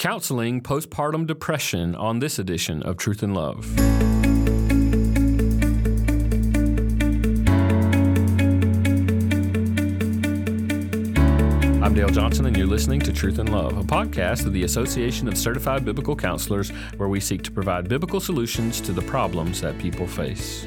counseling 0.00 0.62
postpartum 0.62 1.26
depression 1.26 1.94
on 1.94 2.20
this 2.20 2.38
edition 2.38 2.82
of 2.84 2.96
Truth 2.96 3.22
in 3.22 3.34
Love. 3.34 3.66
I'm 11.82 11.92
Dale 11.92 12.08
Johnson, 12.08 12.46
and 12.46 12.56
you're 12.56 12.66
listening 12.66 13.00
to 13.00 13.12
Truth 13.12 13.40
in 13.40 13.52
Love, 13.52 13.76
a 13.76 13.82
podcast 13.82 14.46
of 14.46 14.54
the 14.54 14.64
Association 14.64 15.28
of 15.28 15.36
Certified 15.36 15.84
Biblical 15.84 16.16
Counselors, 16.16 16.70
where 16.96 17.10
we 17.10 17.20
seek 17.20 17.42
to 17.42 17.50
provide 17.50 17.86
biblical 17.86 18.20
solutions 18.20 18.80
to 18.80 18.92
the 18.92 19.02
problems 19.02 19.60
that 19.60 19.76
people 19.76 20.06
face. 20.06 20.66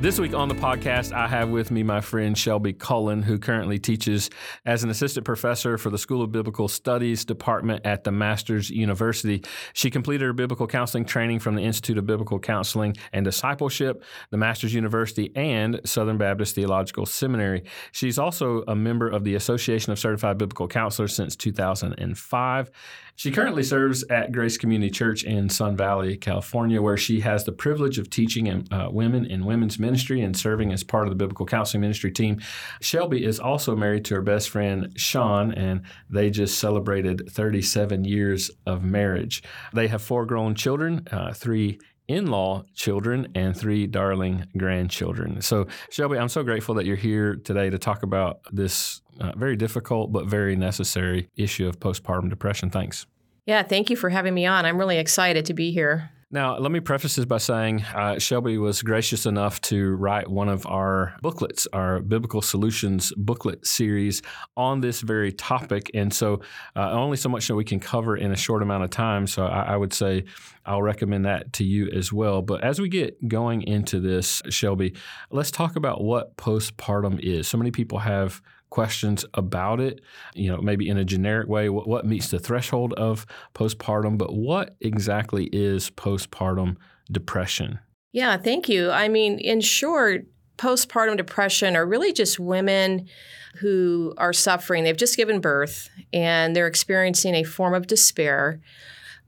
This 0.00 0.18
week 0.18 0.32
on 0.32 0.48
the 0.48 0.54
podcast, 0.54 1.12
I 1.12 1.28
have 1.28 1.50
with 1.50 1.70
me 1.70 1.82
my 1.82 2.00
friend 2.00 2.34
Shelbi 2.34 2.78
Cullen, 2.78 3.22
who 3.22 3.38
currently 3.38 3.78
teaches 3.78 4.30
as 4.64 4.82
an 4.82 4.88
assistant 4.88 5.26
professor 5.26 5.76
for 5.76 5.90
the 5.90 5.98
School 5.98 6.22
of 6.22 6.32
Biblical 6.32 6.68
Studies 6.68 7.26
department 7.26 7.84
at 7.84 8.04
the 8.04 8.10
Masters 8.10 8.70
University. 8.70 9.44
She 9.74 9.90
completed 9.90 10.24
her 10.24 10.32
biblical 10.32 10.66
counseling 10.66 11.04
training 11.04 11.40
from 11.40 11.54
the 11.54 11.62
Institute 11.62 11.98
of 11.98 12.06
Biblical 12.06 12.38
Counseling 12.38 12.96
and 13.12 13.26
Discipleship, 13.26 14.02
the 14.30 14.38
Masters 14.38 14.72
University, 14.72 15.32
and 15.36 15.82
Southern 15.84 16.16
Baptist 16.16 16.54
Theological 16.54 17.04
Seminary. 17.04 17.64
She's 17.92 18.18
also 18.18 18.64
a 18.66 18.74
member 18.74 19.06
of 19.06 19.24
the 19.24 19.34
Association 19.34 19.92
of 19.92 19.98
Certified 19.98 20.38
Biblical 20.38 20.66
Counselors 20.66 21.14
since 21.14 21.36
2005. 21.36 22.70
She 23.16 23.30
currently 23.30 23.64
serves 23.64 24.02
at 24.04 24.32
Grace 24.32 24.56
Community 24.56 24.90
Church 24.90 25.24
in 25.24 25.50
Sun 25.50 25.76
Valley, 25.76 26.16
California, 26.16 26.80
where 26.80 26.96
she 26.96 27.20
has 27.20 27.44
the 27.44 27.52
privilege 27.52 27.98
of 27.98 28.08
teaching 28.08 28.66
uh, 28.72 28.88
women 28.90 29.26
in 29.26 29.44
women's 29.44 29.78
ministry 29.78 29.89
and 30.22 30.36
serving 30.36 30.72
as 30.72 30.84
part 30.84 31.06
of 31.06 31.10
the 31.10 31.16
biblical 31.16 31.46
counseling 31.46 31.80
ministry 31.80 32.10
team. 32.10 32.40
Shelbi 32.80 33.22
is 33.22 33.38
also 33.38 33.76
married 33.76 34.04
to 34.06 34.14
her 34.14 34.22
best 34.22 34.50
friend, 34.50 34.92
Sean, 34.96 35.52
and 35.52 35.82
they 36.08 36.30
just 36.30 36.58
celebrated 36.58 37.28
37 37.30 38.04
years 38.04 38.50
of 38.66 38.82
marriage. 38.82 39.42
They 39.72 39.88
have 39.88 40.02
four 40.02 40.26
grown 40.26 40.54
children, 40.54 41.06
uh, 41.10 41.32
three 41.32 41.78
in 42.08 42.26
law 42.26 42.64
children 42.74 43.28
and 43.36 43.56
three 43.56 43.86
darling 43.86 44.44
grandchildren. 44.56 45.40
So, 45.40 45.66
Shelbi, 45.90 46.20
I'm 46.20 46.28
so 46.28 46.42
grateful 46.42 46.74
that 46.74 46.84
you're 46.84 46.96
here 46.96 47.36
today 47.36 47.70
to 47.70 47.78
talk 47.78 48.02
about 48.02 48.40
this 48.50 49.00
uh, 49.20 49.32
very 49.36 49.54
difficult 49.54 50.10
but 50.10 50.26
very 50.26 50.56
necessary 50.56 51.28
issue 51.36 51.68
of 51.68 51.78
postpartum 51.78 52.28
depression. 52.28 52.70
Thanks. 52.70 53.06
Yeah, 53.46 53.62
thank 53.62 53.90
you 53.90 53.96
for 53.96 54.10
having 54.10 54.34
me 54.34 54.46
on. 54.46 54.66
I'm 54.66 54.78
really 54.78 54.98
excited 54.98 55.44
to 55.46 55.54
be 55.54 55.70
here. 55.70 56.10
Now, 56.32 56.58
let 56.58 56.70
me 56.70 56.78
preface 56.78 57.16
this 57.16 57.24
by 57.24 57.38
saying 57.38 57.82
uh, 57.92 58.14
Shelbi 58.14 58.56
was 58.56 58.82
gracious 58.82 59.26
enough 59.26 59.60
to 59.62 59.96
write 59.96 60.28
one 60.28 60.48
of 60.48 60.64
our 60.64 61.16
booklets, 61.22 61.66
our 61.72 61.98
Biblical 61.98 62.40
Solutions 62.40 63.12
booklet 63.16 63.66
series 63.66 64.22
on 64.56 64.80
this 64.80 65.00
very 65.00 65.32
topic. 65.32 65.90
And 65.92 66.14
so, 66.14 66.40
uh, 66.76 66.92
only 66.92 67.16
so 67.16 67.28
much 67.28 67.48
that 67.48 67.56
we 67.56 67.64
can 67.64 67.80
cover 67.80 68.16
in 68.16 68.30
a 68.30 68.36
short 68.36 68.62
amount 68.62 68.84
of 68.84 68.90
time. 68.90 69.26
So, 69.26 69.44
I, 69.44 69.72
I 69.72 69.76
would 69.76 69.92
say 69.92 70.22
I'll 70.64 70.82
recommend 70.82 71.24
that 71.24 71.52
to 71.54 71.64
you 71.64 71.88
as 71.88 72.12
well. 72.12 72.42
But 72.42 72.62
as 72.62 72.80
we 72.80 72.88
get 72.88 73.26
going 73.26 73.62
into 73.62 73.98
this, 73.98 74.40
Shelbi, 74.42 74.96
let's 75.32 75.50
talk 75.50 75.74
about 75.74 76.00
what 76.00 76.36
postpartum 76.36 77.18
is. 77.18 77.48
So 77.48 77.58
many 77.58 77.72
people 77.72 77.98
have 77.98 78.40
questions 78.70 79.24
about 79.34 79.80
it, 79.80 80.00
you 80.34 80.50
know, 80.50 80.60
maybe 80.60 80.88
in 80.88 80.96
a 80.96 81.04
generic 81.04 81.48
way, 81.48 81.68
what, 81.68 81.88
what 81.88 82.06
meets 82.06 82.28
the 82.28 82.38
threshold 82.38 82.92
of 82.94 83.26
postpartum, 83.54 84.16
but 84.16 84.34
what 84.34 84.76
exactly 84.80 85.44
is 85.52 85.90
postpartum 85.90 86.76
depression? 87.10 87.78
Yeah, 88.12 88.36
thank 88.36 88.68
you. 88.68 88.90
I 88.90 89.08
mean, 89.08 89.38
in 89.38 89.60
short, 89.60 90.26
postpartum 90.56 91.16
depression 91.16 91.76
are 91.76 91.86
really 91.86 92.12
just 92.12 92.38
women 92.38 93.08
who 93.56 94.14
are 94.18 94.32
suffering. 94.32 94.84
They've 94.84 94.96
just 94.96 95.16
given 95.16 95.40
birth 95.40 95.88
and 96.12 96.54
they're 96.54 96.66
experiencing 96.66 97.34
a 97.34 97.44
form 97.44 97.74
of 97.74 97.86
despair 97.86 98.60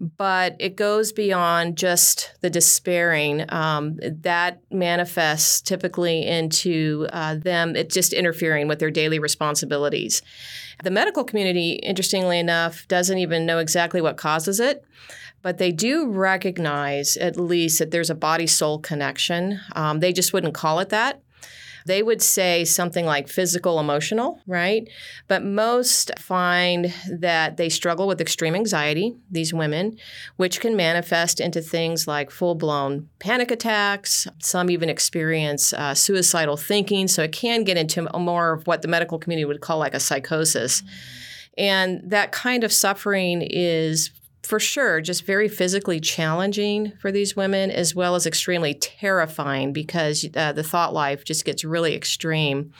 but 0.02 0.56
it 0.58 0.74
goes 0.74 1.12
beyond 1.12 1.78
just 1.78 2.34
the 2.40 2.50
despairing. 2.50 3.44
Um, 3.50 3.98
that 4.02 4.60
manifests 4.70 5.60
typically 5.60 6.26
into 6.26 7.06
uh, 7.12 7.36
them 7.36 7.76
it 7.76 7.88
just 7.88 8.12
interfering 8.12 8.66
with 8.66 8.80
their 8.80 8.90
daily 8.90 9.20
responsibilities. 9.20 10.20
The 10.82 10.90
medical 10.90 11.22
community, 11.22 11.74
interestingly 11.74 12.40
enough, 12.40 12.88
doesn't 12.88 13.18
even 13.18 13.46
know 13.46 13.58
exactly 13.58 14.00
what 14.00 14.16
causes 14.16 14.58
it. 14.58 14.84
But 15.40 15.58
they 15.58 15.72
do 15.72 16.08
recognize, 16.08 17.16
at 17.16 17.36
least, 17.36 17.78
that 17.78 17.90
there's 17.90 18.10
a 18.10 18.14
body 18.14 18.46
soul 18.46 18.78
connection. 18.78 19.60
Um, 19.74 20.00
they 20.00 20.12
just 20.12 20.32
wouldn't 20.32 20.54
call 20.54 20.78
it 20.80 20.88
that. 20.90 21.21
They 21.86 22.02
would 22.02 22.22
say 22.22 22.64
something 22.64 23.06
like 23.06 23.28
physical, 23.28 23.80
emotional, 23.80 24.40
right? 24.46 24.88
But 25.28 25.44
most 25.44 26.12
find 26.18 26.92
that 27.10 27.56
they 27.56 27.68
struggle 27.68 28.06
with 28.06 28.20
extreme 28.20 28.54
anxiety, 28.54 29.16
these 29.30 29.52
women, 29.52 29.98
which 30.36 30.60
can 30.60 30.76
manifest 30.76 31.40
into 31.40 31.60
things 31.60 32.06
like 32.06 32.30
full 32.30 32.54
blown 32.54 33.08
panic 33.18 33.50
attacks. 33.50 34.26
Some 34.38 34.70
even 34.70 34.88
experience 34.88 35.72
uh, 35.72 35.94
suicidal 35.94 36.56
thinking. 36.56 37.08
So 37.08 37.22
it 37.22 37.32
can 37.32 37.64
get 37.64 37.76
into 37.76 38.08
more 38.18 38.52
of 38.52 38.66
what 38.66 38.82
the 38.82 38.88
medical 38.88 39.18
community 39.18 39.44
would 39.44 39.60
call 39.60 39.78
like 39.78 39.94
a 39.94 40.00
psychosis. 40.00 40.82
And 41.58 42.00
that 42.10 42.32
kind 42.32 42.64
of 42.64 42.72
suffering 42.72 43.42
is 43.42 44.10
for 44.42 44.58
sure 44.58 45.00
just 45.00 45.24
very 45.24 45.48
physically 45.48 46.00
challenging 46.00 46.92
for 47.00 47.12
these 47.12 47.36
women 47.36 47.70
as 47.70 47.94
well 47.94 48.14
as 48.14 48.26
extremely 48.26 48.74
terrifying 48.74 49.72
because 49.72 50.26
uh, 50.34 50.52
the 50.52 50.64
thought 50.64 50.92
life 50.92 51.24
just 51.24 51.44
gets 51.44 51.64
really 51.64 51.94
extreme. 51.94 52.72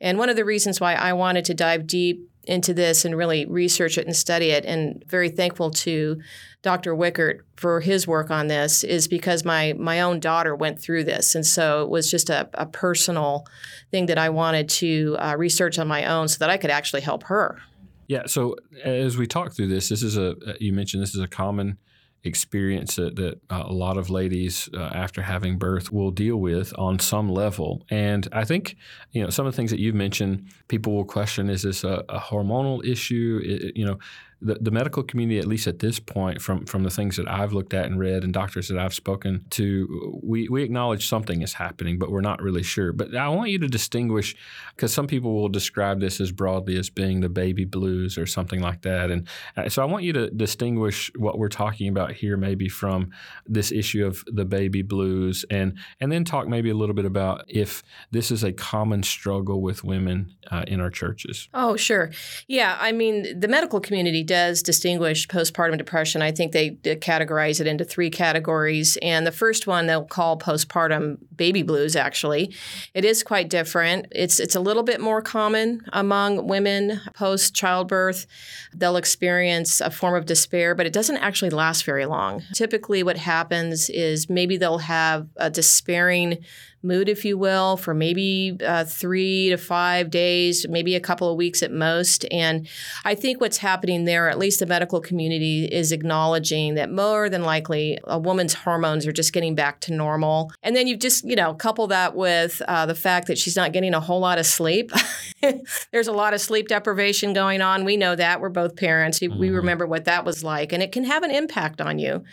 And 0.00 0.18
one 0.18 0.28
of 0.28 0.36
the 0.36 0.44
reasons 0.44 0.80
why 0.80 0.94
i 0.94 1.12
wanted 1.12 1.44
to 1.46 1.54
dive 1.54 1.86
deep 1.86 2.28
into 2.46 2.74
this 2.74 3.04
and 3.04 3.16
really 3.16 3.46
research 3.46 3.96
it 3.96 4.06
and 4.06 4.14
study 4.14 4.50
it 4.50 4.66
and 4.66 5.02
very 5.06 5.30
thankful 5.30 5.70
to 5.70 6.20
dr 6.60 6.94
wickert 6.94 7.40
for 7.56 7.80
his 7.80 8.06
work 8.06 8.30
on 8.30 8.48
this 8.48 8.84
is 8.84 9.08
because 9.08 9.46
my 9.46 9.72
my 9.78 10.00
own 10.00 10.20
daughter 10.20 10.54
went 10.54 10.78
through 10.78 11.04
this. 11.04 11.34
And 11.34 11.46
so 11.46 11.82
it 11.82 11.88
was 11.88 12.10
just 12.10 12.28
a, 12.28 12.48
a 12.54 12.66
personal 12.66 13.46
thing 13.92 14.06
that 14.06 14.18
i 14.18 14.28
wanted 14.28 14.68
to 14.68 15.16
uh, 15.20 15.36
research 15.38 15.78
on 15.78 15.86
my 15.86 16.04
own 16.06 16.26
so 16.26 16.38
that 16.38 16.50
i 16.50 16.56
could 16.56 16.70
actually 16.70 17.02
help 17.02 17.22
her 17.24 17.60
yeah. 18.08 18.26
So 18.26 18.56
as 18.82 19.16
we 19.16 19.26
talk 19.26 19.52
through 19.52 19.68
this, 19.68 19.88
this 19.88 20.02
is 20.02 20.16
a 20.16 20.36
you 20.60 20.72
mentioned 20.72 21.02
this 21.02 21.14
is 21.14 21.20
a 21.20 21.28
common 21.28 21.78
experience 22.24 22.96
that, 22.96 23.16
that 23.16 23.38
uh, 23.50 23.64
a 23.66 23.72
lot 23.72 23.98
of 23.98 24.08
ladies 24.08 24.68
uh, 24.74 24.90
after 24.94 25.20
having 25.20 25.58
birth 25.58 25.92
will 25.92 26.10
deal 26.10 26.36
with 26.36 26.72
on 26.78 26.98
some 26.98 27.28
level. 27.28 27.84
And 27.90 28.26
I 28.32 28.44
think 28.44 28.76
you 29.12 29.22
know 29.22 29.30
some 29.30 29.46
of 29.46 29.52
the 29.52 29.56
things 29.56 29.70
that 29.70 29.80
you've 29.80 29.94
mentioned, 29.94 30.48
people 30.68 30.94
will 30.94 31.04
question: 31.04 31.50
Is 31.50 31.62
this 31.62 31.84
a, 31.84 32.04
a 32.08 32.18
hormonal 32.18 32.84
issue? 32.84 33.40
It, 33.44 33.76
you 33.76 33.84
know, 33.84 33.98
the, 34.40 34.54
the 34.54 34.70
medical 34.70 35.02
community, 35.02 35.38
at 35.38 35.46
least 35.46 35.66
at 35.66 35.78
this 35.78 35.98
point, 35.98 36.42
from 36.42 36.66
from 36.66 36.82
the 36.82 36.90
things 36.90 37.16
that 37.16 37.28
I've 37.28 37.52
looked 37.52 37.74
at 37.74 37.86
and 37.86 37.98
read, 37.98 38.24
and 38.24 38.32
doctors 38.32 38.68
that 38.68 38.78
I've 38.78 38.94
spoken 38.94 39.44
to, 39.50 40.20
we 40.22 40.48
we 40.48 40.62
acknowledge 40.62 41.08
something 41.08 41.42
is 41.42 41.54
happening, 41.54 41.98
but 41.98 42.10
we're 42.10 42.20
not 42.20 42.42
really 42.42 42.62
sure. 42.62 42.92
But 42.92 43.14
I 43.14 43.28
want 43.28 43.50
you 43.50 43.58
to 43.60 43.68
distinguish, 43.68 44.34
because 44.74 44.92
some 44.92 45.06
people 45.06 45.34
will 45.34 45.48
describe 45.48 46.00
this 46.00 46.20
as 46.20 46.32
broadly 46.32 46.76
as 46.76 46.90
being 46.90 47.20
the 47.20 47.28
baby 47.28 47.64
blues 47.64 48.18
or 48.18 48.26
something 48.26 48.60
like 48.60 48.82
that, 48.82 49.10
and 49.10 49.28
uh, 49.56 49.68
so 49.68 49.82
I 49.82 49.86
want 49.86 50.04
you 50.04 50.12
to 50.14 50.30
distinguish 50.30 51.10
what 51.16 51.38
we're 51.38 51.48
talking 51.48 51.88
about 51.88 52.12
here, 52.12 52.36
maybe 52.36 52.68
from 52.68 53.10
this 53.46 53.70
issue 53.70 54.04
of 54.04 54.24
the 54.26 54.44
baby 54.44 54.82
blues, 54.82 55.44
and 55.50 55.78
and 56.00 56.10
then 56.10 56.24
talk 56.24 56.48
maybe 56.48 56.70
a 56.70 56.74
little 56.74 56.94
bit 56.94 57.04
about 57.04 57.44
if 57.48 57.82
this 58.10 58.30
is 58.30 58.42
a 58.42 58.52
common 58.52 59.02
struggle 59.02 59.62
with 59.62 59.84
women 59.84 60.34
uh, 60.50 60.64
in 60.66 60.80
our 60.80 60.90
churches. 60.90 61.48
Oh, 61.54 61.76
sure, 61.76 62.10
yeah. 62.48 62.76
I 62.80 62.92
mean, 62.92 63.38
the 63.38 63.48
medical 63.48 63.80
community 63.80 64.23
does 64.24 64.62
distinguish 64.62 65.28
postpartum 65.28 65.78
depression. 65.78 66.22
I 66.22 66.32
think 66.32 66.52
they 66.52 66.70
categorize 66.70 67.60
it 67.60 67.66
into 67.66 67.84
three 67.84 68.10
categories. 68.10 68.98
And 69.02 69.26
the 69.26 69.32
first 69.32 69.66
one 69.66 69.86
they'll 69.86 70.04
call 70.04 70.38
postpartum 70.38 71.18
baby 71.36 71.62
blues, 71.62 71.94
actually. 71.94 72.54
It 72.94 73.04
is 73.04 73.22
quite 73.22 73.48
different. 73.48 74.06
It's, 74.10 74.40
it's 74.40 74.54
a 74.54 74.60
little 74.60 74.82
bit 74.82 75.00
more 75.00 75.22
common 75.22 75.82
among 75.92 76.46
women 76.48 77.00
post 77.14 77.54
childbirth. 77.54 78.26
They'll 78.74 78.96
experience 78.96 79.80
a 79.80 79.90
form 79.90 80.14
of 80.14 80.26
despair, 80.26 80.74
but 80.74 80.86
it 80.86 80.92
doesn't 80.92 81.18
actually 81.18 81.50
last 81.50 81.84
very 81.84 82.06
long. 82.06 82.42
Typically, 82.54 83.02
what 83.02 83.16
happens 83.16 83.90
is 83.90 84.28
maybe 84.28 84.56
they'll 84.56 84.78
have 84.78 85.28
a 85.36 85.50
despairing 85.50 86.44
mood, 86.84 87.08
if 87.08 87.24
you 87.24 87.36
will, 87.36 87.76
for 87.76 87.94
maybe 87.94 88.56
uh, 88.64 88.84
three 88.84 89.50
to 89.50 89.56
five 89.56 90.10
days, 90.10 90.66
maybe 90.68 90.94
a 90.94 91.00
couple 91.00 91.28
of 91.28 91.36
weeks 91.36 91.62
at 91.62 91.72
most. 91.72 92.24
And 92.30 92.68
I 93.04 93.14
think 93.14 93.40
what's 93.40 93.58
happening 93.58 94.04
there, 94.04 94.28
at 94.28 94.38
least 94.38 94.60
the 94.60 94.66
medical 94.66 95.00
community, 95.00 95.64
is 95.64 95.90
acknowledging 95.90 96.74
that 96.74 96.92
more 96.92 97.28
than 97.28 97.42
likely 97.42 97.98
a 98.04 98.18
woman's 98.18 98.54
hormones 98.54 99.06
are 99.06 99.12
just 99.12 99.32
getting 99.32 99.54
back 99.54 99.80
to 99.80 99.92
normal. 99.92 100.52
And 100.62 100.76
then 100.76 100.86
you've 100.86 101.00
just 101.00 101.24
you 101.24 101.36
know, 101.36 101.54
couple 101.54 101.86
that 101.88 102.14
with 102.14 102.60
uh, 102.68 102.86
the 102.86 102.94
fact 102.94 103.26
that 103.28 103.38
she's 103.38 103.56
not 103.56 103.72
getting 103.72 103.94
a 103.94 104.00
whole 104.00 104.20
lot 104.20 104.38
of 104.38 104.46
sleep. 104.46 104.92
There's 105.92 106.08
a 106.08 106.12
lot 106.12 106.34
of 106.34 106.40
sleep 106.40 106.68
deprivation 106.68 107.32
going 107.32 107.60
on. 107.60 107.84
We 107.84 107.96
know 107.96 108.14
that. 108.14 108.40
We're 108.40 108.50
both 108.50 108.76
parents. 108.76 109.20
Mm-hmm. 109.20 109.38
We 109.38 109.50
remember 109.50 109.86
what 109.86 110.04
that 110.04 110.24
was 110.24 110.44
like, 110.44 110.72
and 110.72 110.82
it 110.82 110.92
can 110.92 111.04
have 111.04 111.22
an 111.22 111.30
impact 111.30 111.80
on 111.80 111.98
you. 111.98 112.24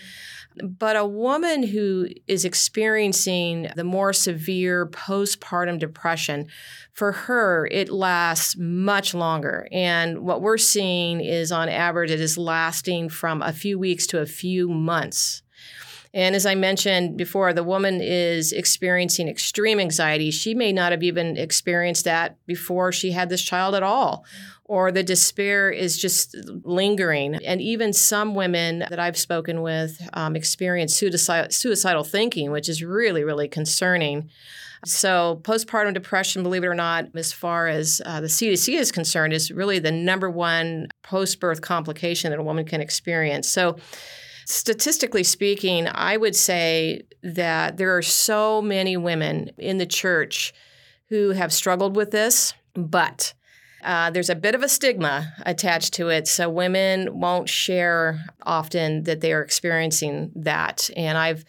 But 0.62 0.96
a 0.96 1.06
woman 1.06 1.64
who 1.64 2.08
is 2.28 2.44
experiencing 2.44 3.70
the 3.76 3.84
more 3.84 4.12
severe 4.12 4.86
postpartum 4.86 5.80
depression, 5.80 6.48
for 6.92 7.14
her, 7.14 7.68
it 7.72 7.90
lasts 7.90 8.58
much 8.58 9.14
longer. 9.14 9.68
And 9.72 10.20
what 10.20 10.42
we're 10.42 10.58
seeing 10.58 11.22
is 11.22 11.52
on 11.52 11.70
average, 11.70 12.12
it 12.12 12.20
is 12.20 12.38
lasting 12.38 13.10
from 13.10 13.42
a 13.42 13.54
few 13.54 13.80
weeks 13.80 14.06
to 14.08 14.20
a 14.20 14.26
few 14.26 14.68
months. 14.68 15.42
And 16.14 16.36
as 16.36 16.46
I 16.46 16.56
mentioned 16.56 17.16
before, 17.16 17.54
the 17.54 17.64
woman 17.64 18.02
is 18.02 18.52
experiencing 18.52 19.30
extreme 19.30 19.80
anxiety. 19.80 20.30
She 20.30 20.54
may 20.54 20.74
not 20.74 20.92
have 20.92 21.04
even 21.04 21.38
experienced 21.38 22.04
that 22.04 22.36
before 22.46 22.92
she 22.92 23.12
had 23.12 23.30
this 23.30 23.42
child 23.42 23.76
at 23.76 23.84
all. 23.84 24.26
Or 24.72 24.90
the 24.90 25.04
despair 25.04 25.70
is 25.70 25.98
just 25.98 26.34
lingering. 26.64 27.36
And 27.36 27.60
even 27.60 27.92
some 27.92 28.36
women 28.36 28.80
that 28.80 29.00
I've 29.00 29.18
spoken 29.18 29.62
with 29.62 30.02
um, 30.14 30.38
experience 30.38 30.96
suicide, 30.96 31.52
suicidal 31.52 32.06
thinking, 32.06 32.52
which 32.52 32.70
is 32.70 32.82
really, 32.82 33.26
really 33.26 33.50
concerning. 33.50 34.30
So, 34.86 35.42
postpartum 35.44 35.94
depression, 35.94 36.42
believe 36.42 36.64
it 36.64 36.68
or 36.68 36.74
not, 36.74 37.08
as 37.16 37.34
far 37.34 37.68
as 37.68 38.02
uh, 38.06 38.22
the 38.22 38.28
CDC 38.28 38.80
is 38.80 38.94
concerned, 38.94 39.34
is 39.34 39.52
really 39.52 39.80
the 39.80 39.92
number 39.92 40.30
one 40.30 40.88
post 41.04 41.42
birth 41.42 41.60
complication 41.60 42.32
that 42.32 42.40
a 42.40 42.44
woman 42.44 42.64
can 42.66 42.80
experience. 42.80 43.50
So, 43.50 43.76
Statistically 44.46 45.24
speaking, 45.24 45.88
I 45.88 46.18
would 46.18 46.36
say 46.36 47.04
that 47.22 47.78
there 47.78 47.96
are 47.96 48.02
so 48.02 48.62
many 48.62 48.98
women 48.98 49.52
in 49.58 49.78
the 49.78 49.86
church 49.86 50.54
who 51.10 51.30
have 51.30 51.54
struggled 51.54 51.96
with 51.96 52.12
this, 52.12 52.54
but 52.74 53.34
uh, 53.84 54.10
there's 54.12 54.30
a 54.30 54.36
bit 54.36 54.56
of 54.56 54.64
a 54.64 54.70
stigma 54.70 55.34
attached 55.46 55.94
to 55.96 56.10
it. 56.10 56.28
So 56.28 56.50
women 56.50 57.20
won't 57.20 57.50
share 57.50 58.26
often 58.44 59.04
that 59.04 59.22
they 59.22 59.34
are 59.34 59.42
experiencing 59.42 60.32
that. 60.36 60.90
And 60.96 61.18
I've 61.18 61.46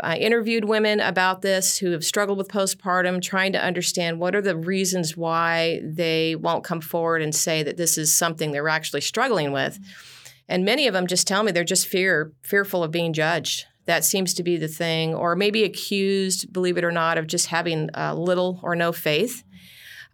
I 0.00 0.16
interviewed 0.16 0.64
women 0.64 1.00
about 1.00 1.42
this 1.42 1.78
who 1.78 1.92
have 1.92 2.04
struggled 2.04 2.38
with 2.38 2.48
postpartum, 2.48 3.22
trying 3.22 3.52
to 3.52 3.62
understand 3.62 4.18
what 4.18 4.34
are 4.34 4.42
the 4.42 4.56
reasons 4.56 5.16
why 5.16 5.80
they 5.84 6.34
won't 6.34 6.64
come 6.64 6.80
forward 6.80 7.22
and 7.22 7.34
say 7.34 7.62
that 7.62 7.76
this 7.76 7.96
is 7.96 8.12
something 8.12 8.50
they're 8.50 8.68
actually 8.68 9.02
struggling 9.02 9.52
with. 9.52 9.78
And 10.48 10.64
many 10.64 10.86
of 10.86 10.94
them 10.94 11.06
just 11.06 11.26
tell 11.26 11.42
me 11.42 11.52
they're 11.52 11.64
just 11.64 11.86
fear 11.86 12.32
fearful 12.42 12.82
of 12.82 12.90
being 12.90 13.12
judged. 13.12 13.66
That 13.86 14.04
seems 14.04 14.34
to 14.34 14.42
be 14.42 14.56
the 14.56 14.68
thing, 14.68 15.14
or 15.14 15.36
maybe 15.36 15.62
accused, 15.62 16.52
believe 16.52 16.78
it 16.78 16.84
or 16.84 16.92
not, 16.92 17.18
of 17.18 17.26
just 17.26 17.46
having 17.46 17.90
uh, 17.94 18.14
little 18.14 18.58
or 18.62 18.74
no 18.74 18.92
faith. 18.92 19.44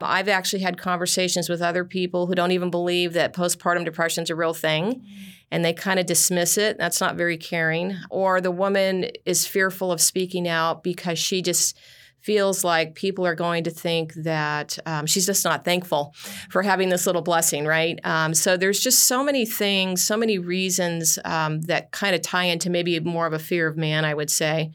I've 0.06 0.28
actually 0.28 0.62
had 0.62 0.78
conversations 0.78 1.48
with 1.48 1.62
other 1.62 1.84
people 1.84 2.26
who 2.26 2.34
don't 2.34 2.52
even 2.52 2.70
believe 2.70 3.12
that 3.14 3.34
postpartum 3.34 3.84
depression 3.84 4.22
is 4.22 4.30
a 4.30 4.34
real 4.34 4.54
thing 4.54 5.04
and 5.50 5.64
they 5.64 5.72
kind 5.72 5.98
of 5.98 6.06
dismiss 6.06 6.56
it. 6.56 6.78
That's 6.78 7.00
not 7.00 7.16
very 7.16 7.36
caring. 7.36 7.96
Or 8.10 8.40
the 8.40 8.50
woman 8.50 9.10
is 9.26 9.46
fearful 9.46 9.90
of 9.90 10.00
speaking 10.00 10.46
out 10.48 10.82
because 10.82 11.18
she 11.18 11.42
just 11.42 11.78
feels 12.20 12.62
like 12.62 12.94
people 12.94 13.26
are 13.26 13.34
going 13.34 13.64
to 13.64 13.70
think 13.70 14.12
that 14.14 14.78
um, 14.84 15.06
she's 15.06 15.26
just 15.26 15.44
not 15.44 15.64
thankful 15.64 16.14
for 16.50 16.62
having 16.62 16.90
this 16.90 17.06
little 17.06 17.22
blessing, 17.22 17.64
right? 17.64 17.98
Um, 18.04 18.34
so 18.34 18.56
there's 18.56 18.80
just 18.80 19.06
so 19.06 19.24
many 19.24 19.46
things, 19.46 20.02
so 20.02 20.16
many 20.16 20.38
reasons 20.38 21.18
um, 21.24 21.62
that 21.62 21.92
kind 21.92 22.14
of 22.14 22.20
tie 22.20 22.44
into 22.44 22.68
maybe 22.68 23.00
more 23.00 23.26
of 23.26 23.32
a 23.32 23.38
fear 23.38 23.66
of 23.66 23.76
man, 23.76 24.04
I 24.04 24.14
would 24.14 24.30
say. 24.30 24.72